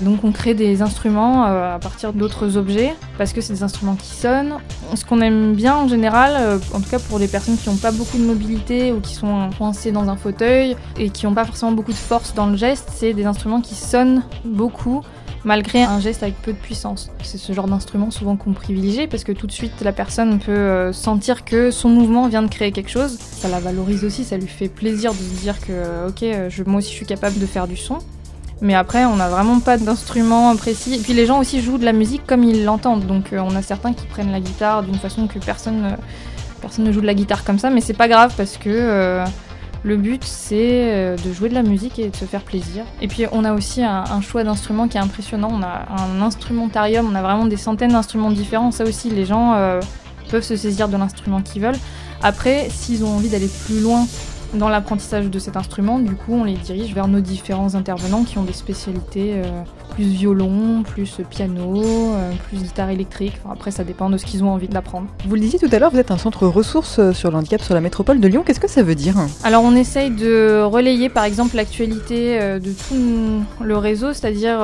Donc 0.00 0.22
on 0.22 0.30
crée 0.30 0.54
des 0.54 0.80
instruments 0.80 1.44
euh, 1.46 1.74
à 1.74 1.80
partir 1.80 2.12
d'autres 2.12 2.56
objets 2.56 2.94
parce 3.18 3.32
que 3.32 3.40
c'est 3.40 3.52
des 3.52 3.64
instruments 3.64 3.96
qui 3.96 4.14
sonnent. 4.14 4.58
Ce 4.94 5.04
qu'on 5.04 5.20
aime 5.20 5.54
bien 5.54 5.74
en 5.74 5.88
général, 5.88 6.34
euh, 6.36 6.58
en 6.72 6.80
tout 6.80 6.88
cas 6.88 7.00
pour 7.00 7.18
les 7.18 7.26
personnes 7.26 7.56
qui 7.56 7.68
n'ont 7.68 7.76
pas 7.76 7.90
beaucoup 7.90 8.16
de 8.16 8.24
mobilité 8.24 8.92
ou 8.92 9.00
qui 9.00 9.14
sont 9.14 9.50
coincées 9.58 9.90
dans 9.90 10.08
un 10.08 10.16
fauteuil 10.16 10.76
et 10.98 11.10
qui 11.10 11.26
n'ont 11.26 11.34
pas 11.34 11.44
forcément 11.44 11.72
beaucoup 11.72 11.90
de 11.90 11.96
force 11.96 12.32
dans 12.32 12.46
le 12.46 12.56
geste, 12.56 12.90
c'est 12.94 13.12
des 13.12 13.26
instruments 13.26 13.60
qui 13.60 13.74
sonnent 13.74 14.22
beaucoup 14.44 15.02
malgré 15.44 15.82
un 15.82 16.00
geste 16.00 16.22
avec 16.22 16.36
peu 16.42 16.52
de 16.52 16.58
puissance. 16.58 17.10
C'est 17.22 17.38
ce 17.38 17.52
genre 17.52 17.66
d'instrument 17.66 18.10
souvent 18.10 18.36
qu'on 18.36 18.52
privilégie 18.52 19.06
parce 19.06 19.24
que 19.24 19.32
tout 19.32 19.46
de 19.46 19.52
suite 19.52 19.80
la 19.82 19.92
personne 19.92 20.38
peut 20.38 20.52
euh, 20.52 20.92
sentir 20.92 21.44
que 21.44 21.70
son 21.70 21.88
mouvement 21.88 22.28
vient 22.28 22.42
de 22.42 22.48
créer 22.48 22.72
quelque 22.72 22.90
chose. 22.90 23.18
Ça 23.18 23.48
la 23.48 23.60
valorise 23.60 24.04
aussi, 24.04 24.24
ça 24.24 24.36
lui 24.36 24.46
fait 24.46 24.68
plaisir 24.68 25.12
de 25.12 25.18
se 25.18 25.40
dire 25.40 25.60
que 25.60 26.08
ok, 26.08 26.22
euh, 26.22 26.50
je, 26.50 26.62
moi 26.64 26.78
aussi 26.78 26.90
je 26.90 26.96
suis 26.96 27.06
capable 27.06 27.38
de 27.38 27.46
faire 27.46 27.66
du 27.66 27.76
son. 27.76 27.98
Mais 28.60 28.74
après, 28.74 29.04
on 29.04 29.16
n'a 29.16 29.28
vraiment 29.28 29.58
pas 29.58 29.76
d'instrument 29.76 30.54
précis. 30.54 30.94
Et 30.94 30.98
puis 30.98 31.14
les 31.14 31.26
gens 31.26 31.40
aussi 31.40 31.60
jouent 31.60 31.78
de 31.78 31.84
la 31.84 31.92
musique 31.92 32.24
comme 32.24 32.44
ils 32.44 32.64
l'entendent. 32.64 33.06
Donc 33.06 33.32
euh, 33.32 33.40
on 33.40 33.56
a 33.56 33.62
certains 33.62 33.92
qui 33.92 34.06
prennent 34.06 34.30
la 34.30 34.40
guitare 34.40 34.84
d'une 34.84 34.94
façon 34.94 35.26
que 35.26 35.40
personne, 35.40 35.96
personne 36.60 36.84
ne 36.84 36.92
joue 36.92 37.00
de 37.00 37.06
la 37.06 37.14
guitare 37.14 37.42
comme 37.42 37.58
ça. 37.58 37.70
Mais 37.70 37.80
c'est 37.80 37.92
pas 37.92 38.06
grave 38.06 38.32
parce 38.36 38.56
que 38.58 39.24
le 39.84 39.96
but, 39.96 40.22
c'est 40.22 40.92
euh, 40.94 41.16
de 41.16 41.32
jouer 41.32 41.48
de 41.48 41.54
la 41.54 41.62
musique 41.62 41.98
et 41.98 42.08
de 42.08 42.16
se 42.16 42.24
faire 42.24 42.42
plaisir. 42.42 42.84
Et 43.00 43.08
puis, 43.08 43.24
on 43.32 43.44
a 43.44 43.52
aussi 43.52 43.82
un, 43.82 44.20
choix 44.20 44.44
d'instruments 44.44 44.86
qui 44.86 44.96
est 44.96 45.00
impressionnant. 45.00 45.50
On 45.52 45.62
a 45.62 45.86
un 46.00 46.22
instrumentarium, 46.22 47.08
on 47.10 47.14
a 47.14 47.22
vraiment 47.22 47.46
des 47.46 47.56
centaines 47.56 47.92
d'instruments 47.92 48.30
différents. 48.30 48.70
Ça 48.70 48.84
aussi, 48.84 49.10
les 49.10 49.24
gens 49.24 49.54
euh, 49.54 49.80
peuvent 50.30 50.44
se 50.44 50.56
saisir 50.56 50.88
de 50.88 50.96
l'instrument 50.96 51.42
qu'ils 51.42 51.62
veulent. 51.62 51.78
Après, 52.22 52.68
s'ils 52.70 53.04
ont 53.04 53.16
envie 53.16 53.28
d'aller 53.28 53.50
plus 53.66 53.80
loin 53.80 54.06
dans 54.54 54.68
l'apprentissage 54.68 55.30
de 55.30 55.38
cet 55.38 55.56
instrument, 55.56 55.98
du 55.98 56.14
coup, 56.14 56.34
on 56.34 56.44
les 56.44 56.54
dirige 56.54 56.94
vers 56.94 57.08
nos 57.08 57.20
différents 57.20 57.74
intervenants 57.74 58.22
qui 58.22 58.38
ont 58.38 58.44
des 58.44 58.52
spécialités 58.52 59.32
euh, 59.34 59.62
plus 59.92 60.04
violon, 60.04 60.82
plus 60.82 61.20
piano, 61.28 61.82
euh, 61.84 62.32
plus 62.48 62.58
guitare 62.58 62.90
électrique. 62.90 63.34
après, 63.50 63.70
ça 63.70 63.84
dépend 63.84 64.08
de 64.10 64.16
ce 64.16 64.24
qu'ils 64.24 64.42
ont 64.42 64.50
envie 64.50 64.68
d'apprendre. 64.68 65.08
Vous 65.26 65.34
le 65.34 65.40
disiez 65.40 65.58
tout 65.58 65.68
à 65.70 65.78
l'heure, 65.78 65.90
vous 65.90 65.98
êtes 65.98 66.10
un 66.10 66.18
centre 66.18 66.46
ressources 66.46 66.98
euh, 66.98 67.12
sur 67.12 67.30
le 67.30 67.36
handicap 67.36 67.62
sur 67.62 67.74
la 67.74 67.80
métropole 67.80 68.20
de 68.20 68.28
Lyon. 68.28 68.42
Qu'est-ce 68.44 68.60
que 68.60 68.70
ça 68.70 68.82
veut 68.82 68.94
dire? 68.94 69.16
Alors, 69.44 69.62
on 69.62 69.74
essaye 69.76 70.10
de 70.10 70.62
relayer, 70.62 71.08
par 71.08 71.24
exemple, 71.24 71.56
l'actualité 71.56 72.40
euh, 72.40 72.58
de 72.58 72.72
tout 72.72 73.44
le 73.62 73.76
réseau, 73.76 74.12
c'est-à-dire 74.12 74.60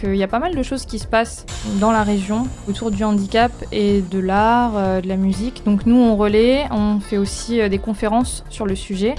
qu'il 0.00 0.16
y 0.16 0.22
a 0.22 0.28
pas 0.28 0.38
mal 0.38 0.54
de 0.54 0.62
choses 0.62 0.84
qui 0.84 0.98
se 0.98 1.06
passent 1.06 1.44
dans 1.80 1.90
la 1.90 2.02
région 2.02 2.46
autour 2.68 2.90
du 2.90 3.04
handicap 3.04 3.52
et 3.72 4.02
de 4.10 4.18
l'art, 4.18 5.02
de 5.02 5.08
la 5.08 5.16
musique. 5.16 5.62
Donc, 5.64 5.86
nous, 5.86 5.96
on 5.96 6.16
relaie, 6.16 6.64
on 6.70 7.00
fait 7.00 7.18
aussi 7.18 7.68
des 7.68 7.78
conférences 7.78 8.44
sur 8.50 8.66
le 8.66 8.74
sujet. 8.74 9.14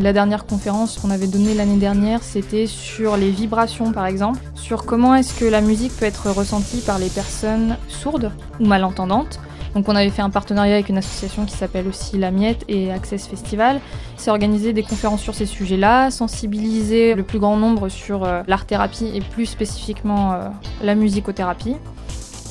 La 0.00 0.12
dernière 0.12 0.46
conférence 0.46 0.98
qu'on 0.98 1.10
avait 1.10 1.26
donnée 1.26 1.54
l'année 1.54 1.76
dernière, 1.76 2.22
c'était 2.22 2.66
sur 2.66 3.16
les 3.16 3.30
vibrations, 3.30 3.92
par 3.92 4.06
exemple, 4.06 4.40
sur 4.54 4.84
comment 4.84 5.03
comment 5.04 5.16
est-ce 5.16 5.34
que 5.34 5.44
la 5.44 5.60
musique 5.60 5.94
peut 5.94 6.06
être 6.06 6.30
ressentie 6.30 6.80
par 6.80 6.98
les 6.98 7.10
personnes 7.10 7.76
sourdes 7.88 8.32
ou 8.58 8.64
malentendantes. 8.64 9.38
Donc 9.74 9.86
on 9.86 9.94
avait 9.94 10.08
fait 10.08 10.22
un 10.22 10.30
partenariat 10.30 10.72
avec 10.72 10.88
une 10.88 10.96
association 10.96 11.44
qui 11.44 11.54
s'appelle 11.54 11.86
aussi 11.88 12.16
La 12.16 12.30
Miette 12.30 12.64
et 12.68 12.90
Access 12.90 13.26
Festival. 13.26 13.82
C'est 14.16 14.30
organiser 14.30 14.72
des 14.72 14.82
conférences 14.82 15.20
sur 15.20 15.34
ces 15.34 15.44
sujets-là, 15.44 16.10
sensibiliser 16.10 17.14
le 17.14 17.22
plus 17.22 17.38
grand 17.38 17.58
nombre 17.58 17.90
sur 17.90 18.24
euh, 18.24 18.42
l'art-thérapie 18.48 19.10
et 19.14 19.20
plus 19.20 19.44
spécifiquement 19.44 20.32
euh, 20.32 20.48
la 20.82 20.94
musicothérapie. 20.94 21.76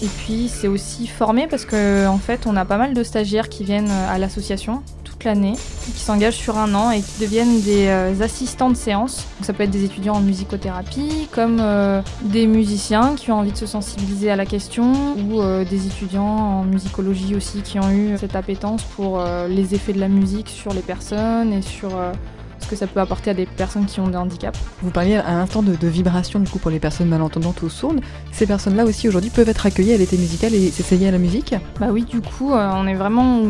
Et 0.04 0.08
puis 0.08 0.48
c'est 0.48 0.68
aussi 0.68 1.08
formé 1.08 1.48
parce 1.48 1.66
qu'en 1.66 2.14
en 2.14 2.20
fait 2.20 2.46
on 2.46 2.56
a 2.56 2.66
pas 2.66 2.78
mal 2.78 2.94
de 2.94 3.04
stagiaires 3.04 3.50
qui 3.50 3.64
viennent 3.64 3.90
à 3.90 4.20
l'association 4.20 4.84
toute 5.24 5.26
l'année, 5.26 5.54
qui 5.94 6.00
s'engagent 6.00 6.36
sur 6.36 6.58
un 6.58 6.74
an 6.76 6.92
et 6.92 7.02
qui 7.02 7.22
deviennent 7.22 7.62
des 7.62 7.88
euh, 7.88 8.14
assistants 8.22 8.70
de 8.70 8.76
séance. 8.76 9.26
ça 9.42 9.54
peut 9.54 9.64
être 9.64 9.70
des 9.70 9.86
étudiants 9.86 10.16
en 10.16 10.22
musicothérapie, 10.22 11.28
comme 11.32 11.60
euh, 11.62 12.02
des 12.24 12.46
musiciens 12.46 13.16
qui 13.16 13.32
ont 13.32 13.40
envie 13.40 13.52
de 13.52 13.58
se 13.58 13.66
sensibiliser 13.66 14.32
à 14.32 14.36
la 14.36 14.46
question, 14.46 15.16
ou 15.16 15.42
euh, 15.42 15.64
des 15.64 15.88
étudiants 15.88 16.24
en 16.24 16.64
musicologie 16.64 17.36
aussi 17.36 17.62
qui 17.62 17.80
ont 17.80 17.90
eu 17.92 18.18
cette 18.18 18.36
appétence 18.36 18.84
pour 18.84 19.24
les 19.48 19.76
effets 19.76 19.94
de 19.94 20.00
la 20.00 20.08
musique 20.08 20.50
sur 20.50 20.74
les 20.74 20.82
personnes 20.82 21.54
et 21.54 21.62
sur 21.62 21.92
ce 22.60 22.68
que 22.68 22.76
ça 22.76 22.88
peut 22.88 23.00
apporter 23.00 23.32
à 23.32 23.34
des 23.34 23.46
personnes 23.46 23.86
qui 23.86 24.00
ont 24.00 24.08
des 24.08 24.18
handicaps. 24.18 24.60
Vous 24.82 24.92
parliez 24.92 25.16
à 25.16 25.32
l'instant 25.32 25.64
de, 25.64 25.76
de, 25.76 25.88
vibration 25.88 26.40
du 26.40 26.50
coup 26.50 26.60
pour 26.60 26.72
les 26.72 26.80
personnes 26.80 27.10
malentendantes 27.10 27.62
ou 27.62 27.70
sourdes. 27.70 28.02
Ces 28.32 28.48
personnes-là 28.48 28.86
aussi 28.86 29.08
aujourd'hui 29.08 29.30
peuvent 29.30 29.50
être 29.50 29.66
accueillies 29.66 29.94
à 29.94 29.98
l'été 29.98 30.18
musical 30.18 30.54
et 30.54 30.70
s'essayer 30.70 31.08
à 31.08 31.12
la 31.12 31.18
musique? 31.18 31.56
Bah 31.80 31.88
oui, 31.92 32.04
du 32.04 32.22
coup, 32.22 32.52
on 32.52 32.88
est 32.88 32.96
vraiment 32.96 33.42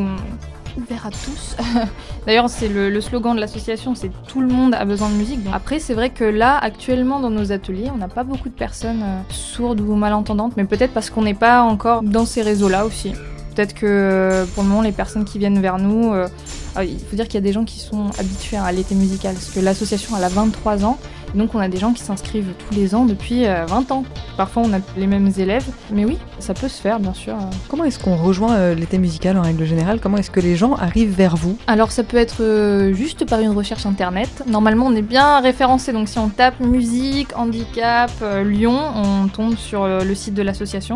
ouvert 0.77 1.05
à 1.05 1.09
tous. 1.11 1.55
D'ailleurs, 2.25 2.49
c'est 2.49 2.67
le, 2.67 3.01
slogan 3.01 3.35
de 3.35 3.41
l'association, 3.41 3.95
c'est 3.95 4.11
tout 4.27 4.41
le 4.41 4.47
monde 4.47 4.73
a 4.73 4.85
besoin 4.85 5.09
de 5.09 5.15
musique. 5.15 5.39
après, 5.51 5.79
c'est 5.79 5.93
vrai 5.93 6.09
que 6.09 6.23
là, 6.23 6.57
actuellement, 6.57 7.19
dans 7.19 7.29
nos 7.29 7.51
ateliers, 7.51 7.89
on 7.93 7.97
n'a 7.97 8.07
pas 8.07 8.23
beaucoup 8.23 8.49
de 8.49 8.53
personnes 8.53 9.03
euh, 9.03 9.21
sourdes 9.29 9.81
ou 9.81 9.95
malentendantes, 9.95 10.53
mais 10.57 10.65
peut-être 10.65 10.93
parce 10.93 11.09
qu'on 11.09 11.23
n'est 11.23 11.33
pas 11.33 11.61
encore 11.61 12.01
dans 12.03 12.25
ces 12.25 12.41
réseaux-là 12.41 12.85
aussi. 12.85 13.13
Peut-être 13.55 13.73
que 13.73 13.85
euh, 13.85 14.45
pour 14.45 14.63
le 14.63 14.69
moment, 14.69 14.81
les 14.81 14.91
personnes 14.91 15.25
qui 15.25 15.37
viennent 15.37 15.61
vers 15.61 15.77
nous, 15.77 16.11
euh, 16.13 16.27
ah 16.75 16.83
il 16.83 16.97
faut 16.99 17.15
dire 17.15 17.25
qu'il 17.25 17.35
y 17.35 17.37
a 17.37 17.41
des 17.41 17.53
gens 17.53 17.65
qui 17.65 17.79
sont 17.79 18.09
habitués 18.17 18.57
à 18.57 18.71
l'été 18.71 18.95
musical, 18.95 19.35
parce 19.35 19.51
que 19.51 19.59
l'association 19.59 20.17
elle 20.17 20.23
a 20.23 20.29
23 20.29 20.83
ans, 20.85 20.97
donc 21.35 21.53
on 21.53 21.59
a 21.59 21.67
des 21.67 21.77
gens 21.77 21.93
qui 21.93 22.01
s'inscrivent 22.01 22.53
tous 22.67 22.75
les 22.75 22.95
ans 22.95 23.05
depuis 23.05 23.43
20 23.43 23.47
euh, 23.49 23.93
ans. 23.93 24.05
Parfois 24.37 24.63
on 24.65 24.73
a 24.73 24.79
les 24.97 25.05
mêmes 25.05 25.31
élèves, 25.37 25.67
mais 25.91 26.03
oui, 26.03 26.17
ça 26.39 26.55
peut 26.55 26.67
se 26.67 26.81
faire 26.81 26.99
bien 26.99 27.13
sûr. 27.13 27.35
Comment 27.69 27.83
est-ce 27.83 27.99
qu'on 27.99 28.15
rejoint 28.15 28.73
l'été 28.73 28.97
musical 28.97 29.37
en 29.37 29.43
règle 29.43 29.65
générale? 29.65 29.99
Comment 30.01 30.17
est-ce 30.17 30.31
que 30.31 30.39
les 30.39 30.55
gens 30.55 30.73
arrivent 30.73 31.15
vers 31.15 31.35
vous? 31.35 31.55
Alors 31.67 31.91
ça 31.91 32.03
peut 32.03 32.17
être 32.17 32.91
juste 32.93 33.29
par 33.29 33.39
une 33.39 33.51
recherche 33.51 33.85
internet. 33.85 34.43
Normalement 34.47 34.87
on 34.87 34.95
est 34.95 35.03
bien 35.03 35.41
référencé, 35.41 35.93
donc 35.93 36.09
si 36.09 36.17
on 36.17 36.29
tape 36.29 36.59
musique, 36.59 37.37
handicap, 37.37 38.11
Lyon, 38.43 38.79
on 38.95 39.27
tombe 39.27 39.57
sur 39.57 39.87
le 39.87 40.15
site 40.15 40.33
de 40.33 40.41
l'association. 40.41 40.95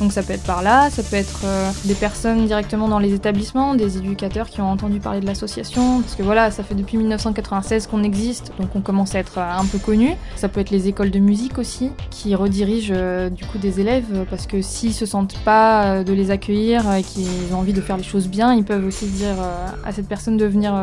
Donc 0.00 0.12
ça 0.12 0.22
peut 0.22 0.34
être 0.34 0.44
par 0.44 0.62
là, 0.62 0.90
ça 0.90 1.02
peut 1.02 1.16
être 1.16 1.42
euh, 1.44 1.70
des 1.84 1.94
personnes 1.94 2.46
directement 2.46 2.88
dans 2.88 2.98
les 2.98 3.14
établissements, 3.14 3.74
des 3.74 3.96
éducateurs 3.96 4.48
qui 4.48 4.60
ont 4.60 4.70
entendu 4.70 5.00
parler 5.00 5.20
de 5.20 5.26
l'association, 5.26 6.02
parce 6.02 6.14
que 6.14 6.22
voilà, 6.22 6.50
ça 6.50 6.62
fait 6.62 6.74
depuis 6.74 6.98
1996 6.98 7.86
qu'on 7.86 8.02
existe, 8.02 8.52
donc 8.60 8.68
on 8.74 8.80
commence 8.80 9.14
à 9.14 9.20
être 9.20 9.38
euh, 9.38 9.58
un 9.58 9.64
peu 9.64 9.78
connu. 9.78 10.10
Ça 10.36 10.48
peut 10.48 10.60
être 10.60 10.70
les 10.70 10.88
écoles 10.88 11.10
de 11.10 11.18
musique 11.18 11.58
aussi, 11.58 11.90
qui 12.10 12.34
redirigent 12.34 12.92
euh, 12.94 13.30
du 13.30 13.44
coup 13.44 13.58
des 13.58 13.80
élèves, 13.80 14.26
parce 14.28 14.46
que 14.46 14.60
s'ils 14.60 14.94
se 14.94 15.06
sentent 15.06 15.38
pas 15.44 16.04
de 16.04 16.12
les 16.12 16.30
accueillir 16.30 16.92
et 16.92 17.02
qu'ils 17.02 17.54
ont 17.54 17.58
envie 17.58 17.72
de 17.72 17.80
faire 17.80 17.96
les 17.96 18.02
choses 18.02 18.28
bien, 18.28 18.54
ils 18.54 18.64
peuvent 18.64 18.84
aussi 18.84 19.06
dire 19.06 19.36
à 19.84 19.92
cette 19.92 20.08
personne 20.08 20.36
de 20.36 20.46
venir 20.46 20.74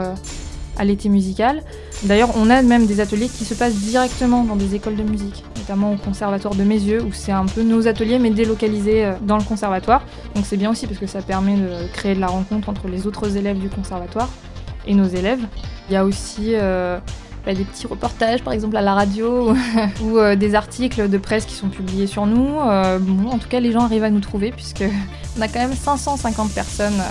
à 0.77 0.85
l'été 0.85 1.09
musical. 1.09 1.61
D'ailleurs, 2.03 2.29
on 2.35 2.49
a 2.49 2.61
même 2.61 2.85
des 2.85 2.99
ateliers 2.99 3.29
qui 3.29 3.45
se 3.45 3.53
passent 3.53 3.75
directement 3.75 4.43
dans 4.43 4.55
des 4.55 4.75
écoles 4.75 4.95
de 4.95 5.03
musique, 5.03 5.43
notamment 5.57 5.93
au 5.93 5.97
conservatoire 5.97 6.55
de 6.55 6.63
Mes 6.63 6.79
Yeux, 6.79 7.01
où 7.03 7.13
c'est 7.13 7.31
un 7.31 7.45
peu 7.45 7.63
nos 7.63 7.87
ateliers 7.87 8.19
mais 8.19 8.31
délocalisés 8.31 9.05
euh, 9.05 9.13
dans 9.21 9.37
le 9.37 9.43
conservatoire. 9.43 10.03
Donc 10.35 10.45
c'est 10.45 10.57
bien 10.57 10.71
aussi 10.71 10.87
parce 10.87 10.99
que 10.99 11.07
ça 11.07 11.21
permet 11.21 11.55
de 11.55 11.87
créer 11.93 12.15
de 12.15 12.19
la 12.19 12.27
rencontre 12.27 12.69
entre 12.69 12.87
les 12.87 13.07
autres 13.07 13.37
élèves 13.37 13.59
du 13.59 13.69
conservatoire 13.69 14.29
et 14.85 14.93
nos 14.95 15.07
élèves. 15.07 15.41
Il 15.89 15.93
y 15.93 15.95
a 15.95 16.03
aussi 16.03 16.51
euh, 16.55 16.99
bah, 17.45 17.53
des 17.53 17.63
petits 17.63 17.87
reportages, 17.87 18.43
par 18.43 18.53
exemple 18.53 18.75
à 18.75 18.81
la 18.81 18.93
radio, 18.93 19.53
ou 20.03 20.17
euh, 20.17 20.35
des 20.35 20.55
articles 20.55 21.09
de 21.09 21.17
presse 21.17 21.45
qui 21.45 21.55
sont 21.55 21.69
publiés 21.69 22.07
sur 22.07 22.25
nous. 22.25 22.57
en 22.57 23.37
tout 23.37 23.47
cas, 23.47 23.59
les 23.59 23.71
gens 23.71 23.81
arrivent 23.81 24.03
à 24.03 24.09
nous 24.09 24.19
trouver 24.19 24.51
puisque 24.51 24.83
on 25.37 25.41
a 25.41 25.47
quand 25.47 25.59
même 25.59 25.73
550 25.73 26.51
personnes 26.51 27.01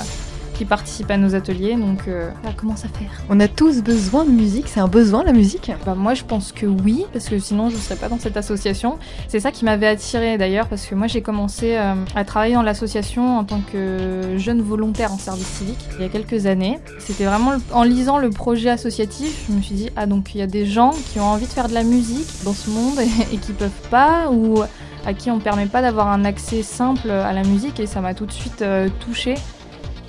qui 0.53 0.65
participent 0.65 1.11
à 1.11 1.17
nos 1.17 1.35
ateliers, 1.35 1.77
donc 1.77 2.09
euh, 2.09 2.31
ça 2.45 2.53
commence 2.53 2.85
à 2.85 2.89
faire? 2.89 3.11
On 3.29 3.41
a 3.41 3.49
tous 3.49 3.83
besoin 3.83 4.25
de 4.25 4.31
musique, 4.31 4.69
c'est 4.69 4.81
un 4.81 4.89
besoin 4.89 5.25
la 5.25 5.33
musique? 5.33 5.71
Bah, 5.85 5.95
Moi 5.95 6.15
je 6.15 6.25
pense 6.25 6.53
que 6.53 6.67
oui, 6.67 7.05
parce 7.13 7.29
que 7.29 7.39
sinon 7.39 7.71
je 7.71 7.77
ne 7.77 7.81
serais 7.81 7.97
pas 7.97 8.09
dans 8.09 8.19
cette 8.19 8.37
association. 8.37 8.99
C'est 9.29 9.41
ça 9.41 9.51
qui 9.51 9.65
m'avait 9.65 9.87
attiré 9.87 10.39
d'ailleurs, 10.39 10.69
parce 10.69 10.87
que 10.87 10.95
moi 10.95 11.07
j'ai 11.07 11.23
commencé 11.23 11.77
euh, 11.77 11.95
à 12.15 12.25
travailler 12.25 12.55
dans 12.55 12.63
l'association 12.63 13.39
en 13.39 13.45
tant 13.45 13.61
que 13.61 14.37
jeune 14.37 14.63
volontaire 14.63 15.13
en 15.13 15.19
service 15.19 15.47
civique 15.47 15.89
il 15.99 16.03
y 16.03 16.07
a 16.07 16.09
quelques 16.09 16.47
années. 16.47 16.79
C'était 16.99 17.25
vraiment 17.25 17.53
en 17.73 17.83
lisant 17.83 18.19
le 18.19 18.31
projet 18.31 18.71
associatif, 18.71 19.47
je 19.49 19.55
me 19.55 19.63
suis 19.63 19.75
dit, 19.75 19.91
ah 19.97 20.07
donc 20.07 20.35
il 20.35 20.39
y 20.39 20.43
a 20.43 20.47
des 20.47 20.67
gens 20.67 20.93
qui 21.13 21.21
ont 21.21 21.27
envie 21.27 21.47
de 21.47 21.53
faire 21.53 21.69
de 21.69 21.75
la 21.75 21.83
musique 21.83 22.29
dans 22.45 22.55
ce 22.55 22.71
monde 22.71 22.99
et, 23.01 23.35
et 23.35 23.39
qui 23.39 23.53
peuvent 23.53 23.71
pas, 23.91 24.31
ou 24.31 24.63
à 25.05 25.15
qui 25.15 25.31
on 25.31 25.39
permet 25.39 25.67
pas 25.67 25.83
d'avoir 25.83 26.09
un 26.09 26.25
accès 26.25 26.63
simple 26.63 27.11
à 27.11 27.33
la 27.33 27.43
musique 27.43 27.81
et 27.81 27.87
ça 27.87 28.01
m'a 28.01 28.15
tout 28.15 28.27
de 28.27 28.33
suite 28.33 28.63
euh, 28.63 28.89
touchée 29.01 29.35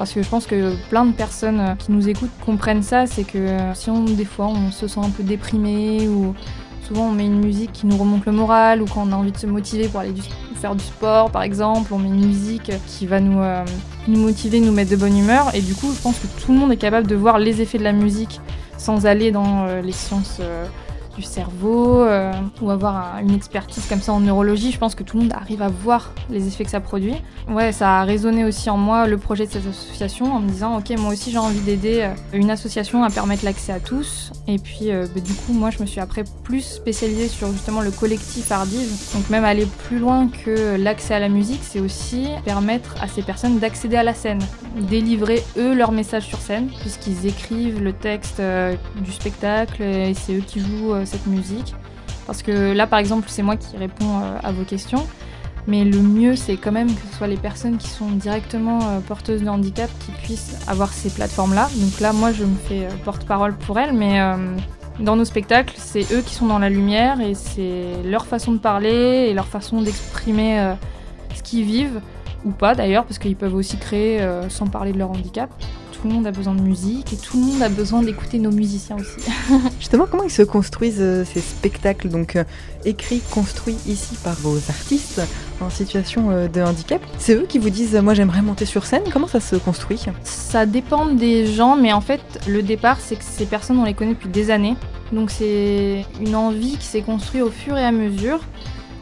parce 0.04 0.12
que 0.12 0.22
je 0.22 0.28
pense 0.28 0.48
que 0.48 0.76
plein 0.90 1.06
de 1.06 1.14
personnes 1.14 1.62
euh, 1.62 1.76
qui 1.76 1.94
nous 1.94 2.10
écoutent 2.10 2.38
comprennent 2.46 2.84
ça, 2.84 3.06
c'est 3.06 3.24
que 3.24 3.38
euh, 3.38 3.74
si 3.74 3.90
on, 3.90 4.04
des 4.04 4.26
fois 4.26 4.48
on 4.48 4.70
se 4.70 4.86
sent 4.86 5.00
un 5.02 5.10
peu 5.10 5.24
déprimé 5.24 6.10
ou 6.10 6.36
souvent 6.86 7.08
on 7.08 7.14
met 7.14 7.26
une 7.26 7.40
musique 7.40 7.72
qui 7.72 7.86
nous 7.86 7.96
remonte 7.96 8.26
le 8.26 8.34
moral 8.34 8.82
ou 8.82 8.86
quand 8.86 9.08
on 9.08 9.14
a 9.14 9.16
envie 9.16 9.32
de 9.32 9.38
se 9.38 9.48
motiver 9.48 9.88
pour 9.88 10.02
aller 10.02 10.14
faire 10.56 10.76
du 10.76 10.84
sport 10.84 11.32
par 11.32 11.42
exemple, 11.42 11.94
on 11.94 12.00
met 12.00 12.10
une 12.10 12.26
musique 12.26 12.74
qui 12.86 13.08
va 13.08 13.22
nous, 13.22 13.40
euh, 13.40 13.64
nous 14.10 14.20
motiver, 14.20 14.60
nous 14.60 14.74
mettre 14.74 14.92
de 14.92 14.98
bonne 14.98 15.18
humeur. 15.18 15.56
Et 15.56 15.62
du 15.62 15.74
coup 15.74 15.90
je 15.96 16.02
pense 16.02 16.20
que 16.20 16.28
tout 16.42 16.52
le 16.52 16.58
monde 16.60 16.74
est 16.74 16.78
capable 16.78 17.08
de 17.08 17.16
voir 17.16 17.40
les 17.40 17.62
effets 17.62 17.78
de 17.78 17.86
la 17.86 17.94
musique 17.94 18.42
sans 18.78 19.06
aller 19.06 19.32
dans 19.32 19.68
les 19.82 19.94
sciences 19.94 20.42
du 21.16 21.22
cerveau 21.22 22.02
euh, 22.02 22.32
ou 22.62 22.70
avoir 22.70 23.20
une 23.20 23.34
expertise 23.34 23.86
comme 23.88 24.02
ça 24.02 24.14
en 24.14 24.20
neurologie, 24.20 24.72
je 24.72 24.78
pense 24.78 24.96
que 24.96 25.04
tout 25.04 25.18
le 25.18 25.24
monde 25.24 25.34
arrive 25.34 25.62
à 25.62 25.68
voir 25.68 26.12
les 26.30 26.48
effets 26.48 26.64
que 26.64 26.70
ça 26.70 26.80
produit. 26.80 27.16
Ouais, 27.50 27.72
ça 27.72 28.02
a 28.02 28.04
résonné 28.04 28.46
aussi 28.46 28.70
en 28.70 28.78
moi 28.78 29.08
le 29.08 29.18
projet 29.18 29.46
de 29.46 29.52
cette 29.52 29.68
association 29.68 30.34
en 30.34 30.40
me 30.40 30.50
disant 30.50 30.78
ok 30.78 30.98
moi 30.98 31.14
aussi 31.14 31.32
j'ai 31.32 31.38
envie 31.38 31.60
d'aider 31.60 32.02
euh, 32.02 32.14
une 32.34 32.50
association 32.50 33.04
à 33.04 33.10
permettre 33.10 33.46
l'accès 33.46 33.72
à 33.72 33.80
tous. 33.80 34.32
Et 34.48 34.58
puis 34.58 34.92
euh, 34.92 35.06
bah, 35.14 35.22
du 35.22 35.34
coup 35.34 35.54
moi 35.54 35.70
je 35.70 35.80
me 35.80 35.86
suis 35.86 36.00
après 36.00 36.24
plus 36.44 36.62
spécialisée 36.62 37.28
sur 37.28 37.52
justement 37.52 37.82
le 37.82 37.92
collectif 37.92 38.52
Ardive 38.52 38.90
donc 39.14 39.30
même 39.30 39.46
aller 39.46 39.68
plus 39.88 40.00
loin 40.00 40.28
que 40.28 40.76
l'accès 40.76 41.14
à 41.14 41.20
la 41.20 41.30
musique 41.30 41.62
c'est 41.62 41.80
aussi 41.80 42.28
permettre 42.46 42.96
à 43.02 43.08
ces 43.08 43.22
personnes 43.22 43.60
d'accéder 43.60 43.96
à 43.96 44.04
la 44.04 44.14
scène, 44.14 44.40
délivrer 44.90 45.44
eux 45.58 45.74
leur 45.74 45.92
message 45.92 46.26
sur 46.26 46.40
scène 46.40 46.70
puisqu'ils 46.82 47.26
écrivent 47.26 47.82
le 47.82 47.94
texte 47.94 48.42
du 49.02 49.12
spectacle 49.12 49.82
et 49.82 50.14
c'est 50.14 50.34
eux 50.36 50.44
qui 50.46 50.60
jouent 50.60 51.03
cette 51.06 51.28
musique. 51.28 51.76
Parce 52.26 52.42
que 52.42 52.74
là, 52.74 52.88
par 52.88 53.00
exemple, 53.00 53.28
c'est 53.30 53.44
moi 53.44 53.58
qui 53.58 53.76
réponds 53.78 54.20
euh, 54.22 54.38
à 54.44 54.52
vos 54.52 54.64
questions. 54.64 55.06
Mais 55.66 55.86
le 55.86 56.00
mieux, 56.00 56.36
c'est 56.36 56.58
quand 56.58 56.74
même 56.74 56.94
que 56.94 57.02
ce 57.10 57.18
soit 57.18 57.28
les 57.28 57.38
personnes 57.38 57.78
qui 57.78 57.88
sont 57.88 58.10
directement 58.12 58.80
euh, 58.82 59.00
porteuses 59.00 59.44
de 59.44 59.48
handicap 59.48 59.90
qui 60.00 60.12
puissent 60.12 60.58
avoir 60.68 60.92
ces 60.92 61.10
plateformes-là. 61.10 61.70
Donc 61.78 62.00
là, 62.02 62.12
moi, 62.12 62.34
je 62.34 62.44
me 62.44 62.56
fais 62.56 62.86
euh, 62.86 62.90
porte-parole 63.06 63.56
pour 63.56 63.80
elles, 63.80 63.94
mais 63.94 64.20
dans 65.00 65.16
nos 65.16 65.26
spectacles, 65.26 65.74
c'est 65.78 66.12
eux 66.14 66.22
qui 66.22 66.36
sont 66.36 66.48
dans 66.48 66.60
la 66.60 66.70
lumière 66.70 67.20
et 67.22 67.34
c'est 67.34 67.86
leur 68.06 68.26
façon 68.26 68.52
de 68.52 68.58
parler 68.58 69.28
et 69.30 69.34
leur 69.34 69.48
façon 69.48 69.82
d'exprimer 69.82 70.74
ce 71.34 71.42
qu'ils 71.42 71.64
vivent, 71.64 72.00
ou 72.46 72.52
pas 72.52 72.76
d'ailleurs, 72.76 73.06
parce 73.06 73.18
qu'ils 73.18 73.36
peuvent 73.36 73.56
aussi 73.56 73.78
créer 73.78 74.24
sans 74.50 74.68
parler 74.68 74.92
de 74.92 75.00
leur 75.00 75.10
handicap 75.10 75.50
tout 76.04 76.10
le 76.10 76.16
monde 76.16 76.28
a 76.28 76.32
besoin 76.32 76.54
de 76.54 76.62
musique 76.62 77.14
et 77.14 77.16
tout 77.16 77.38
le 77.38 77.46
monde 77.46 77.62
a 77.62 77.70
besoin 77.70 78.02
d'écouter 78.02 78.38
nos 78.38 78.52
musiciens 78.52 78.98
aussi. 78.98 79.26
Justement, 79.80 80.06
comment 80.12 80.24
ils 80.24 80.30
se 80.30 80.42
construisent 80.42 81.00
euh, 81.00 81.24
ces 81.24 81.40
spectacles 81.40 82.10
donc 82.10 82.36
euh, 82.36 82.44
écrits, 82.84 83.22
construits 83.32 83.78
ici 83.88 84.18
par 84.22 84.34
vos 84.34 84.58
artistes 84.68 85.22
en 85.62 85.70
situation 85.70 86.30
euh, 86.30 86.50
de 86.50 86.60
handicap? 86.60 87.02
C'est 87.20 87.36
eux 87.36 87.46
qui 87.48 87.58
vous 87.58 87.70
disent 87.70 87.96
moi 87.96 88.14
j'aimerais 88.16 88.42
monter 88.42 88.66
sur 88.66 88.86
scène. 88.86 89.04
Comment 89.14 89.28
ça 89.28 89.40
se 89.40 89.56
construit? 89.56 89.98
Ça 90.26 90.66
dépend 90.66 91.06
des 91.06 91.46
gens, 91.46 91.78
mais 91.78 91.94
en 91.94 92.02
fait 92.02 92.20
le 92.50 92.62
départ 92.64 93.00
c'est 93.00 93.16
que 93.16 93.24
ces 93.24 93.46
personnes 93.46 93.80
on 93.80 93.86
les 93.86 93.94
connaît 93.94 94.16
depuis 94.16 94.28
des 94.28 94.52
années. 94.52 94.76
Donc 95.14 95.32
c'est 95.32 96.06
une 96.20 96.36
envie 96.36 96.76
qui 96.76 96.86
s'est 96.86 97.02
construite 97.02 97.44
au 97.44 97.50
fur 97.50 97.78
et 97.78 97.86
à 97.86 97.94
mesure. 97.94 98.42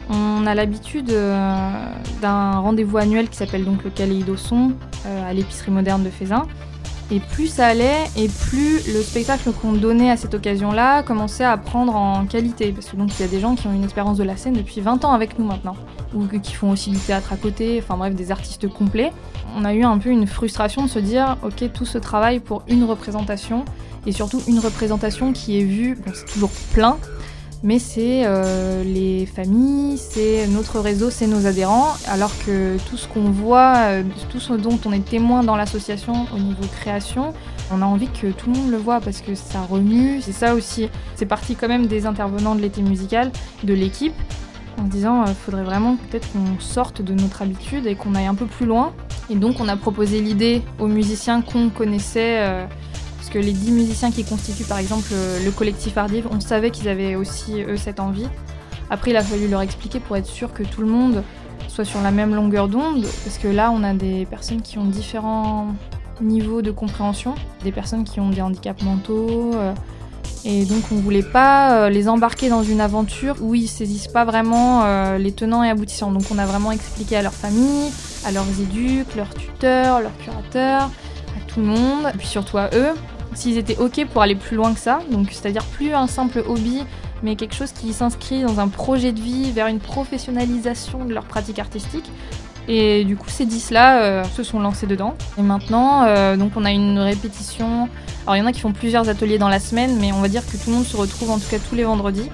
On 0.08 0.46
a 0.46 0.54
l'habitude 0.54 1.06
d'un 1.06 2.58
rendez-vous 2.58 2.98
annuel 2.98 3.28
qui 3.28 3.38
s'appelle 3.38 3.64
donc 3.64 3.82
le 3.82 3.90
Caléido 3.90 4.36
Son 4.36 4.72
à 5.04 5.32
l'épicerie 5.32 5.72
moderne 5.72 6.04
de 6.04 6.10
Fézin. 6.10 6.46
Et 7.12 7.20
plus 7.20 7.48
ça 7.48 7.66
allait, 7.66 8.04
et 8.16 8.26
plus 8.26 8.90
le 8.90 9.02
spectacle 9.02 9.52
qu'on 9.52 9.72
donnait 9.72 10.10
à 10.10 10.16
cette 10.16 10.32
occasion-là 10.32 11.02
commençait 11.02 11.44
à 11.44 11.58
prendre 11.58 11.94
en 11.94 12.24
qualité. 12.24 12.72
Parce 12.72 12.86
que 12.86 12.96
donc 12.96 13.10
il 13.18 13.20
y 13.20 13.24
a 13.24 13.28
des 13.28 13.38
gens 13.38 13.54
qui 13.54 13.66
ont 13.66 13.72
une 13.74 13.84
expérience 13.84 14.16
de 14.16 14.24
la 14.24 14.38
scène 14.38 14.54
depuis 14.54 14.80
20 14.80 15.04
ans 15.04 15.12
avec 15.12 15.38
nous 15.38 15.44
maintenant. 15.44 15.76
Ou 16.14 16.26
qui 16.26 16.54
font 16.54 16.70
aussi 16.70 16.90
du 16.90 16.96
théâtre 16.96 17.34
à 17.34 17.36
côté, 17.36 17.82
enfin 17.82 17.98
bref, 17.98 18.14
des 18.14 18.32
artistes 18.32 18.66
complets. 18.66 19.12
On 19.54 19.66
a 19.66 19.74
eu 19.74 19.84
un 19.84 19.98
peu 19.98 20.08
une 20.08 20.26
frustration 20.26 20.84
de 20.84 20.88
se 20.88 20.98
dire, 20.98 21.36
ok, 21.42 21.70
tout 21.74 21.84
ce 21.84 21.98
travail 21.98 22.40
pour 22.40 22.62
une 22.66 22.84
représentation, 22.84 23.66
et 24.06 24.12
surtout 24.12 24.40
une 24.48 24.58
représentation 24.58 25.34
qui 25.34 25.60
est 25.60 25.64
vue, 25.64 25.98
c'est 26.14 26.24
toujours 26.32 26.50
plein, 26.72 26.96
mais 27.62 27.78
c'est 27.78 28.22
euh, 28.24 28.82
les 28.82 29.26
familles, 29.26 29.96
c'est 29.96 30.46
notre 30.48 30.80
réseau, 30.80 31.10
c'est 31.10 31.26
nos 31.26 31.46
adhérents, 31.46 31.92
alors 32.08 32.32
que 32.44 32.76
tout 32.88 32.96
ce 32.96 33.06
qu'on 33.06 33.30
voit, 33.30 33.74
euh, 33.86 34.02
tout 34.30 34.40
ce 34.40 34.54
dont 34.54 34.78
on 34.84 34.92
est 34.92 35.04
témoin 35.04 35.44
dans 35.44 35.54
l'association 35.54 36.26
au 36.34 36.38
niveau 36.38 36.66
création, 36.80 37.32
on 37.70 37.80
a 37.80 37.84
envie 37.84 38.08
que 38.08 38.26
tout 38.28 38.50
le 38.50 38.58
monde 38.58 38.70
le 38.70 38.78
voit 38.78 39.00
parce 39.00 39.20
que 39.20 39.34
ça 39.34 39.60
remue, 39.62 40.20
c'est 40.20 40.32
ça 40.32 40.54
aussi. 40.54 40.88
C'est 41.14 41.26
parti 41.26 41.54
quand 41.54 41.68
même 41.68 41.86
des 41.86 42.04
intervenants 42.04 42.56
de 42.56 42.60
l'été 42.60 42.82
musical, 42.82 43.30
de 43.62 43.74
l'équipe, 43.74 44.14
en 44.78 44.86
se 44.86 44.90
disant 44.90 45.24
il 45.26 45.34
faudrait 45.34 45.64
vraiment 45.64 45.96
peut-être 45.96 46.28
qu'on 46.32 46.58
sorte 46.58 47.00
de 47.00 47.14
notre 47.14 47.42
habitude 47.42 47.86
et 47.86 47.94
qu'on 47.94 48.16
aille 48.16 48.26
un 48.26 48.34
peu 48.34 48.46
plus 48.46 48.66
loin. 48.66 48.92
Et 49.30 49.36
donc 49.36 49.60
on 49.60 49.68
a 49.68 49.76
proposé 49.76 50.20
l'idée 50.20 50.62
aux 50.80 50.88
musiciens 50.88 51.42
qu'on 51.42 51.70
connaissait, 51.70 52.66
les 53.38 53.52
dix 53.52 53.70
musiciens 53.70 54.10
qui 54.10 54.24
constituent 54.24 54.64
par 54.64 54.78
exemple 54.78 55.12
le 55.44 55.50
collectif 55.50 55.96
Ardive, 55.96 56.26
on 56.30 56.40
savait 56.40 56.70
qu'ils 56.70 56.88
avaient 56.88 57.14
aussi 57.14 57.62
eux 57.62 57.76
cette 57.76 58.00
envie. 58.00 58.28
Après 58.90 59.10
il 59.10 59.16
a 59.16 59.22
fallu 59.22 59.48
leur 59.48 59.62
expliquer 59.62 60.00
pour 60.00 60.16
être 60.16 60.26
sûr 60.26 60.52
que 60.52 60.62
tout 60.62 60.80
le 60.80 60.88
monde 60.88 61.22
soit 61.68 61.84
sur 61.84 62.00
la 62.02 62.10
même 62.10 62.34
longueur 62.34 62.68
d'onde, 62.68 63.06
parce 63.24 63.38
que 63.38 63.48
là 63.48 63.70
on 63.70 63.82
a 63.82 63.94
des 63.94 64.26
personnes 64.26 64.62
qui 64.62 64.78
ont 64.78 64.84
différents 64.84 65.68
niveaux 66.20 66.62
de 66.62 66.70
compréhension, 66.70 67.34
des 67.64 67.72
personnes 67.72 68.04
qui 68.04 68.20
ont 68.20 68.30
des 68.30 68.42
handicaps 68.42 68.82
mentaux. 68.82 69.52
Et 70.44 70.64
donc 70.64 70.82
on 70.90 70.96
voulait 70.96 71.22
pas 71.22 71.72
euh, 71.72 71.88
les 71.88 72.08
embarquer 72.08 72.48
dans 72.48 72.64
une 72.64 72.80
aventure 72.80 73.36
où 73.40 73.54
ils 73.54 73.68
saisissent 73.68 74.08
pas 74.08 74.24
vraiment 74.24 74.82
euh, 74.84 75.16
les 75.16 75.30
tenants 75.30 75.62
et 75.62 75.70
aboutissants. 75.70 76.10
Donc 76.10 76.24
on 76.32 76.38
a 76.38 76.46
vraiment 76.46 76.72
expliqué 76.72 77.16
à 77.16 77.22
leur 77.22 77.32
famille, 77.32 77.92
à 78.26 78.32
leurs 78.32 78.48
éduques, 78.60 79.14
leurs 79.14 79.32
tuteurs, 79.34 80.00
leurs 80.00 80.16
curateurs, 80.18 80.90
à 81.36 81.46
tout 81.46 81.60
le 81.60 81.66
monde, 81.66 82.10
et 82.12 82.18
puis 82.18 82.26
surtout 82.26 82.58
à 82.58 82.70
eux, 82.74 82.90
s'ils 83.34 83.58
étaient 83.58 83.78
ok 83.78 84.06
pour 84.12 84.22
aller 84.22 84.34
plus 84.34 84.56
loin 84.56 84.72
que 84.72 84.80
ça. 84.80 85.00
Donc 85.10 85.28
c'est-à-dire 85.30 85.64
plus 85.64 85.94
un 85.94 86.06
simple 86.06 86.42
hobby, 86.46 86.84
mais 87.22 87.36
quelque 87.36 87.54
chose 87.54 87.72
qui 87.72 87.92
s'inscrit 87.92 88.42
dans 88.42 88.60
un 88.60 88.68
projet 88.68 89.12
de 89.12 89.20
vie 89.20 89.50
vers 89.52 89.66
une 89.66 89.80
professionnalisation 89.80 91.04
de 91.04 91.14
leur 91.14 91.24
pratique 91.24 91.58
artistique. 91.58 92.10
Et 92.68 93.04
du 93.04 93.16
coup, 93.16 93.28
ces 93.28 93.44
10-là 93.44 94.02
euh, 94.02 94.24
se 94.24 94.42
sont 94.42 94.60
lancés 94.60 94.86
dedans. 94.86 95.14
Et 95.38 95.42
maintenant, 95.42 96.04
euh, 96.04 96.36
on 96.54 96.64
a 96.64 96.70
une 96.70 96.98
répétition. 96.98 97.88
Alors, 98.24 98.36
il 98.36 98.38
y 98.38 98.42
en 98.42 98.46
a 98.46 98.52
qui 98.52 98.60
font 98.60 98.72
plusieurs 98.72 99.08
ateliers 99.08 99.38
dans 99.38 99.48
la 99.48 99.58
semaine, 99.58 99.98
mais 100.00 100.12
on 100.12 100.20
va 100.20 100.28
dire 100.28 100.46
que 100.46 100.56
tout 100.56 100.70
le 100.70 100.76
monde 100.76 100.84
se 100.84 100.96
retrouve 100.96 101.30
en 101.30 101.38
tout 101.38 101.48
cas 101.50 101.58
tous 101.58 101.74
les 101.74 101.84
vendredis 101.84 102.30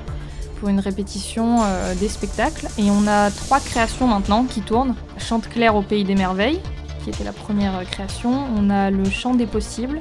pour 0.61 0.69
une 0.69 0.81
répétition 0.81 1.63
euh, 1.63 1.95
des 1.95 2.09
spectacles. 2.09 2.67
Et 2.79 2.91
on 2.91 3.07
a 3.07 3.31
trois 3.31 3.61
créations 3.61 4.07
maintenant 4.07 4.45
qui 4.45 4.61
tournent. 4.61 4.95
Chante 5.19 5.49
clair 5.49 5.77
au 5.77 5.83
pays 5.83 6.05
des 6.05 6.15
merveilles, 6.15 6.61
qui 7.05 7.11
était 7.11 7.25
la 7.25 7.33
première 7.33 7.83
création. 7.91 8.45
On 8.57 8.69
a 8.69 8.91
le 8.91 9.09
chant 9.09 9.35
des 9.35 9.47
possibles 9.47 9.99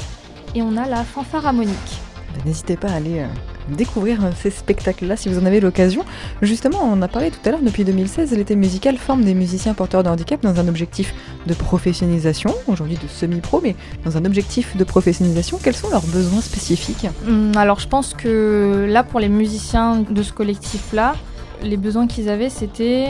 et 0.58 0.62
on 0.64 0.76
a 0.76 0.88
la 0.88 1.04
fanfare 1.04 1.46
harmonique. 1.46 2.02
N'hésitez 2.46 2.78
pas 2.78 2.90
à 2.90 2.96
aller 2.96 3.26
découvrir 3.70 4.20
ces 4.36 4.50
spectacles-là 4.50 5.16
si 5.16 5.30
vous 5.30 5.40
en 5.40 5.46
avez 5.46 5.60
l'occasion. 5.60 6.04
Justement, 6.42 6.80
on 6.84 7.02
a 7.02 7.08
parlé 7.08 7.30
tout 7.32 7.40
à 7.46 7.52
l'heure, 7.52 7.62
depuis 7.62 7.84
2016, 7.84 8.32
l'été 8.36 8.56
musical 8.56 8.98
forme 8.98 9.24
des 9.24 9.34
musiciens 9.34 9.74
porteurs 9.74 10.04
de 10.04 10.10
handicap 10.10 10.42
dans 10.42 10.60
un 10.60 10.68
objectif 10.68 11.14
de 11.46 11.54
professionnalisation, 11.54 12.54
aujourd'hui 12.68 12.98
de 12.98 13.08
semi-pro, 13.08 13.62
mais 13.64 13.76
dans 14.06 14.18
un 14.18 14.26
objectif 14.26 14.76
de 14.78 14.84
professionnalisation. 14.84 15.60
Quels 15.62 15.76
sont 15.76 15.90
leurs 15.90 16.06
besoins 16.06 16.42
spécifiques? 16.42 17.08
Hum, 17.28 17.52
Alors 17.56 17.80
je 17.80 17.88
pense 17.88 18.14
que 18.14 18.88
là, 18.90 19.04
pour 19.04 19.20
les 19.20 19.30
musiciens 19.30 20.04
de 20.10 20.24
ce 20.24 20.34
collectif-là, 20.34 21.16
les 21.64 21.78
besoins 21.78 22.08
qu'ils 22.08 22.30
avaient, 22.30 22.50
c'était 22.50 23.10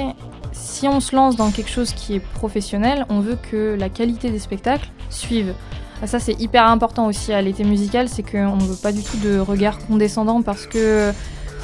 si 0.54 0.88
on 0.88 1.00
se 1.00 1.16
lance 1.16 1.36
dans 1.36 1.52
quelque 1.52 1.70
chose 1.70 1.94
qui 1.94 2.16
est 2.16 2.20
professionnel, 2.20 3.06
on 3.10 3.20
veut 3.20 3.38
que 3.52 3.76
la 3.78 3.90
qualité 3.90 4.32
des 4.32 4.40
spectacles 4.40 4.90
suive. 5.10 5.54
Ah, 6.02 6.08
ça, 6.08 6.20
c'est 6.20 6.40
hyper 6.40 6.66
important 6.68 7.08
aussi 7.08 7.34
à 7.34 7.42
l'été 7.42 7.64
musical, 7.64 8.08
c'est 8.08 8.24
qu'on 8.24 8.56
ne 8.56 8.64
veut 8.64 8.76
pas 8.76 8.92
du 8.92 9.02
tout 9.02 9.18
de 9.18 9.40
regard 9.40 9.80
condescendant 9.80 10.42
parce 10.44 10.68
que 10.68 11.12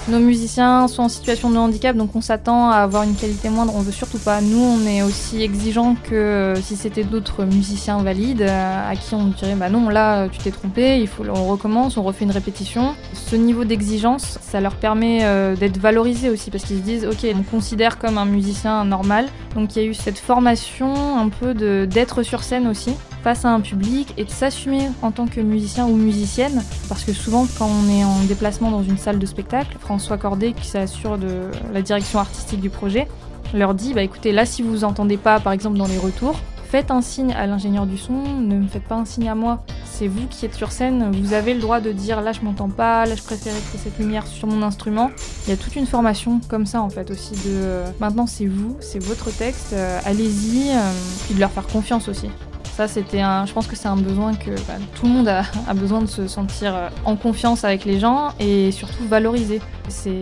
nos 0.09 0.19
musiciens 0.19 0.89
sont 0.89 1.03
en 1.03 1.09
situation 1.09 1.49
de 1.49 1.55
handicap, 1.55 1.95
donc 1.95 2.13
on 2.13 2.19
s'attend 2.19 2.69
à 2.69 2.77
avoir 2.77 3.03
une 3.03 3.15
qualité 3.15 3.49
moindre. 3.49 3.73
On 3.75 3.79
veut 3.79 3.93
surtout 3.93 4.17
pas. 4.17 4.41
Nous, 4.41 4.59
on 4.59 4.85
est 4.85 5.01
aussi 5.01 5.41
exigeants 5.41 5.95
que 6.03 6.55
si 6.61 6.75
c'était 6.75 7.05
d'autres 7.05 7.45
musiciens 7.45 8.03
valides 8.03 8.41
euh, 8.41 8.91
à 8.91 8.95
qui 8.97 9.15
on 9.15 9.27
dirait 9.27 9.55
bah 9.55 9.69
non, 9.69 9.87
là 9.87 10.27
tu 10.27 10.39
t'es 10.39 10.51
trompé, 10.51 10.99
il 10.99 11.07
faut 11.07 11.23
on 11.29 11.45
recommence, 11.45 11.95
on 11.95 12.03
refait 12.03 12.25
une 12.25 12.31
répétition. 12.31 12.95
Ce 13.13 13.37
niveau 13.37 13.63
d'exigence, 13.63 14.39
ça 14.41 14.59
leur 14.59 14.75
permet 14.75 15.19
euh, 15.23 15.55
d'être 15.55 15.77
valorisés 15.77 16.29
aussi 16.29 16.51
parce 16.51 16.65
qu'ils 16.65 16.79
se 16.79 16.81
disent 16.81 17.05
ok, 17.05 17.25
on 17.39 17.43
considère 17.43 17.97
comme 17.97 18.17
un 18.17 18.25
musicien 18.25 18.83
normal. 18.83 19.27
Donc 19.55 19.75
il 19.75 19.83
y 19.83 19.85
a 19.85 19.87
eu 19.87 19.93
cette 19.93 20.19
formation 20.19 21.17
un 21.17 21.29
peu 21.29 21.53
d'être 21.85 22.23
sur 22.23 22.43
scène 22.43 22.67
aussi 22.67 22.93
face 23.23 23.45
à 23.45 23.49
un 23.49 23.61
public 23.61 24.13
et 24.17 24.25
de 24.25 24.29
s'assumer 24.29 24.89
en 25.01 25.11
tant 25.11 25.27
que 25.27 25.39
musicien 25.39 25.85
ou 25.85 25.95
musicienne. 25.95 26.61
Parce 26.89 27.03
que 27.03 27.13
souvent, 27.13 27.47
quand 27.57 27.69
on 27.69 27.89
est 27.89 28.03
en 28.03 28.19
déplacement 28.27 28.69
dans 28.69 28.83
une 28.83 28.97
salle 28.97 29.17
de 29.17 29.25
spectacle, 29.25 29.77
François 29.79 30.17
Cordet, 30.17 30.51
qui 30.51 30.67
s'assure 30.67 31.17
de 31.17 31.49
la 31.73 31.81
direction 31.81 32.19
artistique 32.19 32.59
du 32.59 32.69
projet, 32.69 33.07
leur 33.53 33.73
dit 33.73 33.93
bah 33.93 34.03
écoutez, 34.03 34.31
là, 34.31 34.45
si 34.45 34.61
vous 34.61 34.83
entendez 34.83 35.17
pas, 35.17 35.39
par 35.39 35.53
exemple, 35.53 35.77
dans 35.77 35.87
les 35.87 35.97
retours, 35.97 36.35
faites 36.73 36.89
un 36.89 37.01
signe 37.01 37.33
à 37.33 37.45
l'ingénieur 37.45 37.85
du 37.85 37.99
son, 37.99 38.13
ne 38.13 38.55
me 38.55 38.67
faites 38.67 38.83
pas 38.83 38.95
un 38.95 39.05
signe 39.05 39.29
à 39.29 39.35
moi. 39.35 39.63
C'est 39.85 40.07
vous 40.07 40.25
qui 40.27 40.43
êtes 40.45 40.55
sur 40.55 40.71
scène, 40.71 41.11
vous 41.11 41.33
avez 41.33 41.53
le 41.53 41.59
droit 41.61 41.79
de 41.79 41.91
dire 41.91 42.19
là 42.19 42.31
je 42.31 42.41
m'entends 42.41 42.69
pas, 42.69 43.05
là 43.05 43.13
je 43.15 43.21
préférais 43.21 43.59
que 43.71 43.77
cette 43.77 43.99
lumière 43.99 44.25
sur 44.25 44.47
mon 44.47 44.63
instrument. 44.63 45.11
Il 45.45 45.51
y 45.51 45.53
a 45.53 45.57
toute 45.57 45.75
une 45.75 45.85
formation 45.85 46.41
comme 46.49 46.65
ça 46.65 46.81
en 46.81 46.89
fait 46.89 47.11
aussi 47.11 47.33
de 47.33 47.51
euh, 47.51 47.85
maintenant 47.99 48.25
c'est 48.25 48.47
vous, 48.47 48.75
c'est 48.79 48.97
votre 48.97 49.29
texte, 49.29 49.73
euh, 49.73 49.99
allez-y, 50.03 50.71
euh, 50.71 50.91
puis 51.25 51.35
de 51.35 51.39
leur 51.39 51.51
faire 51.51 51.67
confiance 51.67 52.09
aussi. 52.09 52.27
Ça, 52.75 52.87
c'était 52.87 53.21
un. 53.21 53.45
Je 53.45 53.53
pense 53.53 53.67
que 53.67 53.75
c'est 53.75 53.87
un 53.87 53.95
besoin 53.95 54.33
que 54.33 54.49
bah, 54.49 54.73
tout 54.95 55.05
le 55.05 55.11
monde 55.11 55.27
a, 55.67 55.73
besoin 55.75 56.01
de 56.01 56.07
se 56.07 56.27
sentir 56.27 56.73
euh, 56.75 56.89
en 57.05 57.15
confiance 57.15 57.63
avec 57.63 57.85
les 57.85 57.99
gens 57.99 58.29
et 58.39 58.71
surtout 58.71 59.05
valorisé. 59.07 59.61
C'est 59.89 60.21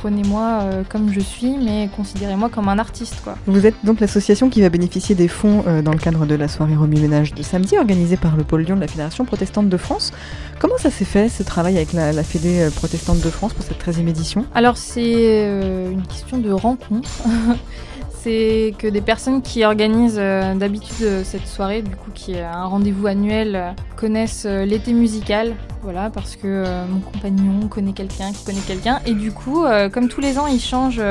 prenez-moi 0.00 0.60
euh, 0.62 0.82
comme 0.88 1.12
je 1.12 1.20
suis, 1.20 1.58
mais 1.58 1.90
considérez-moi 1.94 2.48
comme 2.48 2.68
un 2.68 2.78
artiste, 2.78 3.20
quoi. 3.22 3.36
Vous 3.46 3.66
êtes 3.66 3.74
donc 3.84 4.00
l'association 4.00 4.48
qui 4.48 4.62
va 4.62 4.70
bénéficier 4.70 5.14
des 5.14 5.28
fonds 5.28 5.62
euh, 5.66 5.82
dans 5.82 5.92
le 5.92 5.98
cadre 5.98 6.24
de 6.24 6.34
la 6.34 6.48
soirée 6.48 6.74
remis 6.74 7.00
ménage 7.00 7.34
de 7.34 7.42
samedi, 7.42 7.76
organisée 7.76 8.16
par 8.16 8.36
le 8.36 8.44
pôle 8.44 8.62
Lyon 8.62 8.76
de 8.76 8.80
la 8.80 8.88
Fédération 8.88 9.26
protestante 9.26 9.68
de 9.68 9.76
France. 9.76 10.12
Comment 10.58 10.78
ça 10.78 10.90
s'est 10.90 11.04
fait 11.04 11.28
ce 11.28 11.42
travail 11.42 11.76
avec 11.76 11.92
la, 11.92 12.12
la 12.12 12.22
Fédé 12.22 12.66
protestante 12.76 13.20
de 13.20 13.28
France 13.28 13.52
pour 13.52 13.64
cette 13.64 13.84
13e 13.84 14.08
édition? 14.08 14.46
Alors 14.54 14.78
c'est 14.78 15.50
une 15.90 16.06
question 16.06 16.38
de 16.38 16.50
rencontre. 16.50 17.10
c'est 18.28 18.74
que 18.76 18.86
des 18.86 19.00
personnes 19.00 19.40
qui 19.40 19.64
organisent 19.64 20.18
euh, 20.18 20.54
d'habitude 20.54 20.96
euh, 21.02 21.24
cette 21.24 21.46
soirée, 21.46 21.80
du 21.80 21.96
coup 21.96 22.10
qui 22.12 22.32
est 22.34 22.42
un 22.42 22.64
rendez-vous 22.64 23.06
annuel, 23.06 23.56
euh, 23.56 23.70
connaissent 23.96 24.44
l'été 24.44 24.92
musical, 24.92 25.54
voilà, 25.82 26.10
parce 26.10 26.36
que 26.36 26.64
mon 26.88 27.00
compagnon 27.00 27.68
connaît 27.68 27.92
quelqu'un 27.92 28.32
qui 28.32 28.44
connaît 28.44 28.60
quelqu'un, 28.60 29.00
et 29.06 29.14
du 29.14 29.32
coup, 29.32 29.64
comme 29.92 30.08
tous 30.08 30.20
les 30.20 30.38
ans, 30.38 30.46
ils 30.46 30.60
changent 30.60 31.02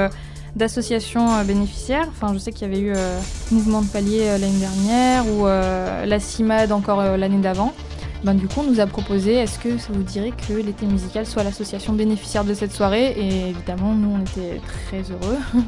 d'association 0.56 1.44
bénéficiaire. 1.44 2.08
Enfin, 2.10 2.34
je 2.34 2.38
sais 2.38 2.52
qu'il 2.52 2.68
y 2.68 2.72
avait 2.72 2.82
eu 2.82 2.94
Mouvement 3.52 3.82
de 3.82 3.88
Palier 3.88 4.26
l'année 4.40 4.60
dernière 4.60 5.26
ou 5.28 5.46
la 5.46 6.20
CIMAD 6.20 6.72
encore 6.72 7.02
l'année 7.18 7.40
d'avant. 7.40 7.74
Ben, 8.24 8.34
du 8.34 8.48
coup, 8.48 8.62
on 8.62 8.72
nous 8.72 8.80
a 8.80 8.88
proposé 8.88 9.34
est-ce 9.36 9.60
que 9.60 9.78
ça 9.78 9.90
vous 9.92 10.04
dirait 10.04 10.32
que 10.32 10.54
l'été 10.54 10.86
musical 10.86 11.26
soit 11.26 11.44
l'association 11.44 11.94
bénéficiaire 11.94 12.46
de 12.46 12.54
cette 12.54 12.72
soirée? 12.72 13.12
Et 13.18 13.50
évidemment, 13.50 13.94
nous, 13.94 14.16
on 14.16 14.22
était 14.22 14.62
très 14.88 15.02
heureux 15.12 15.38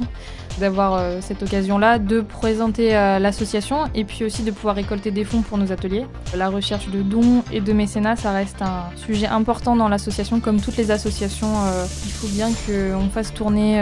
d'avoir 0.60 0.94
euh, 0.94 1.20
cette 1.22 1.44
occasion-là 1.44 2.00
de 2.00 2.22
présenter 2.22 2.96
euh, 2.96 3.20
l'association 3.20 3.86
et 3.96 4.04
puis 4.04 4.24
aussi 4.24 4.44
de 4.44 4.52
pouvoir 4.52 4.76
récolter 4.76 5.12
des 5.12 5.24
fonds 5.24 5.42
pour 5.42 5.58
nos 5.58 5.72
ateliers. 5.72 6.06
La 6.36 6.50
recherche 6.50 6.90
de 6.90 7.02
dons 7.02 7.44
et 7.52 7.62
de 7.62 7.74
mécénat, 7.74 8.16
ça 8.16 8.32
reste 8.32 8.62
un 8.62 8.90
sujet 8.96 9.28
important 9.28 9.76
dans 9.76 9.88
l'association, 9.88 10.40
comme 10.40 10.60
toutes 10.62 10.78
les 10.78 10.92
associations. 10.92 11.54
Euh, 11.66 11.86
il 12.06 12.12
faut 12.12 12.28
bien 12.28 12.50
qu'on 12.50 13.10
fasse 13.10 13.34
tourner 13.34 13.82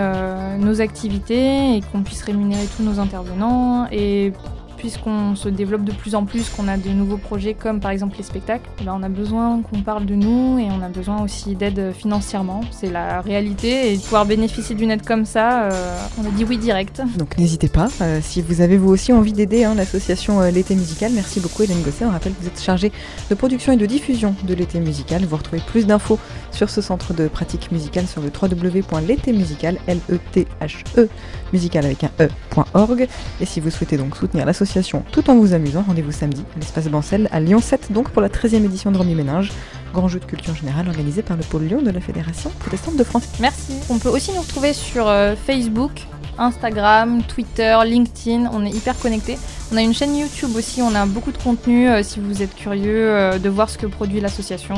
nos 0.59 0.81
activités 0.81 1.77
et 1.77 1.81
qu'on 1.91 2.01
puisse 2.03 2.21
rémunérer 2.23 2.65
tous 2.75 2.83
nos 2.83 2.99
intervenants 2.99 3.87
et 3.91 4.33
puisqu'on 4.77 5.35
se 5.35 5.49
développe 5.49 5.83
de 5.83 5.91
plus 5.91 6.15
en 6.15 6.25
plus, 6.25 6.49
qu'on 6.49 6.67
a 6.67 6.77
de 6.77 6.89
nouveaux 6.89 7.17
projets 7.17 7.53
comme 7.53 7.79
par 7.79 7.91
exemple 7.91 8.15
les 8.17 8.23
spectacles, 8.23 8.69
eh 8.79 8.85
ben, 8.85 8.95
on 8.97 9.03
a 9.03 9.09
besoin 9.09 9.61
qu'on 9.61 9.81
parle 9.81 10.05
de 10.05 10.15
nous 10.15 10.59
et 10.59 10.67
on 10.71 10.81
a 10.81 10.89
besoin 10.89 11.21
aussi 11.21 11.55
d'aide 11.55 11.91
financièrement. 11.93 12.61
C'est 12.71 12.91
la 12.91 13.21
réalité 13.21 13.93
et 13.93 13.97
pouvoir 13.97 14.25
bénéficier 14.25 14.75
d'une 14.75 14.91
aide 14.91 15.05
comme 15.05 15.25
ça, 15.25 15.63
euh, 15.63 15.97
on 16.21 16.27
a 16.27 16.31
dit 16.31 16.45
oui 16.45 16.57
direct. 16.57 17.01
Donc 17.17 17.37
n'hésitez 17.37 17.67
pas, 17.67 17.87
euh, 18.01 18.19
si 18.21 18.41
vous 18.41 18.61
avez 18.61 18.77
vous 18.77 18.89
aussi 18.89 19.11
envie 19.11 19.33
d'aider 19.33 19.63
hein, 19.63 19.73
l'association 19.75 20.41
euh, 20.41 20.51
L'été 20.51 20.75
musical, 20.75 21.11
merci 21.13 21.39
beaucoup 21.39 21.63
Hélène 21.63 21.81
Gosset. 21.81 22.05
On 22.05 22.11
rappelle 22.11 22.33
que 22.33 22.41
vous 22.41 22.47
êtes 22.47 22.61
chargée 22.61 22.91
de 23.29 23.35
production 23.35 23.73
et 23.73 23.77
de 23.77 23.85
diffusion 23.85 24.35
de 24.43 24.53
l'été 24.53 24.79
musical. 24.79 25.25
Vous 25.25 25.35
retrouvez 25.35 25.61
plus 25.65 25.85
d'infos 25.85 26.19
sur 26.51 26.69
ce 26.69 26.81
centre 26.81 27.13
de 27.13 27.27
pratique 27.27 27.71
musicale 27.71 28.07
sur 28.07 28.21
le 28.21 28.29
www.l'étémusical, 28.29 29.77
L-E-T-H-E, 29.87 31.09
musical 31.53 31.85
avec 31.85 32.03
un 32.03 32.11
E.org. 32.19 33.07
Et 33.41 33.45
si 33.45 33.59
vous 33.59 33.69
souhaitez 33.69 33.97
donc 33.97 34.15
soutenir 34.15 34.45
l'association, 34.45 34.66
tout 35.11 35.29
en 35.29 35.35
vous 35.35 35.53
amusant. 35.53 35.83
Rendez-vous 35.85 36.11
samedi 36.11 36.43
à 36.55 36.59
l'espace 36.59 36.87
Bancel 36.87 37.29
à 37.31 37.39
Lyon 37.39 37.59
7, 37.59 37.91
donc 37.91 38.09
pour 38.09 38.21
la 38.21 38.29
13e 38.29 38.63
édition 38.65 38.91
de 38.91 38.97
Romy 38.97 39.15
Ménage, 39.15 39.51
grand 39.93 40.07
jeu 40.07 40.19
de 40.19 40.25
culture 40.25 40.55
générale 40.55 40.87
organisé 40.87 41.21
par 41.21 41.37
le 41.37 41.43
pôle 41.43 41.63
Lyon 41.63 41.81
de 41.81 41.91
la 41.91 42.01
Fédération 42.01 42.51
protestante 42.59 42.97
de 42.97 43.03
France. 43.03 43.23
Merci. 43.39 43.73
On 43.89 43.97
peut 43.97 44.09
aussi 44.09 44.31
nous 44.33 44.41
retrouver 44.41 44.73
sur 44.73 45.07
euh, 45.07 45.35
Facebook, 45.35 45.91
Instagram, 46.37 47.23
Twitter, 47.23 47.77
LinkedIn. 47.85 48.49
On 48.53 48.65
est 48.65 48.71
hyper 48.71 48.97
connectés. 48.99 49.37
On 49.71 49.77
a 49.77 49.81
une 49.81 49.93
chaîne 49.93 50.15
YouTube 50.15 50.55
aussi. 50.55 50.81
On 50.81 50.93
a 50.95 51.05
beaucoup 51.05 51.31
de 51.31 51.37
contenu. 51.37 51.89
Euh, 51.89 52.03
si 52.03 52.19
vous 52.19 52.41
êtes 52.41 52.55
curieux 52.55 53.09
euh, 53.09 53.39
de 53.39 53.49
voir 53.49 53.69
ce 53.69 53.77
que 53.77 53.87
produit 53.87 54.19
l'association, 54.19 54.75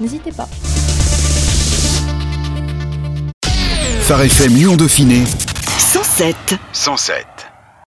n'hésitez 0.00 0.32
pas. 0.32 0.48
Phare 4.00 4.22
FM 4.22 4.54
Lyon 4.54 4.76
Dauphiné 4.76 5.24
107 5.78 6.36
107 6.72 7.55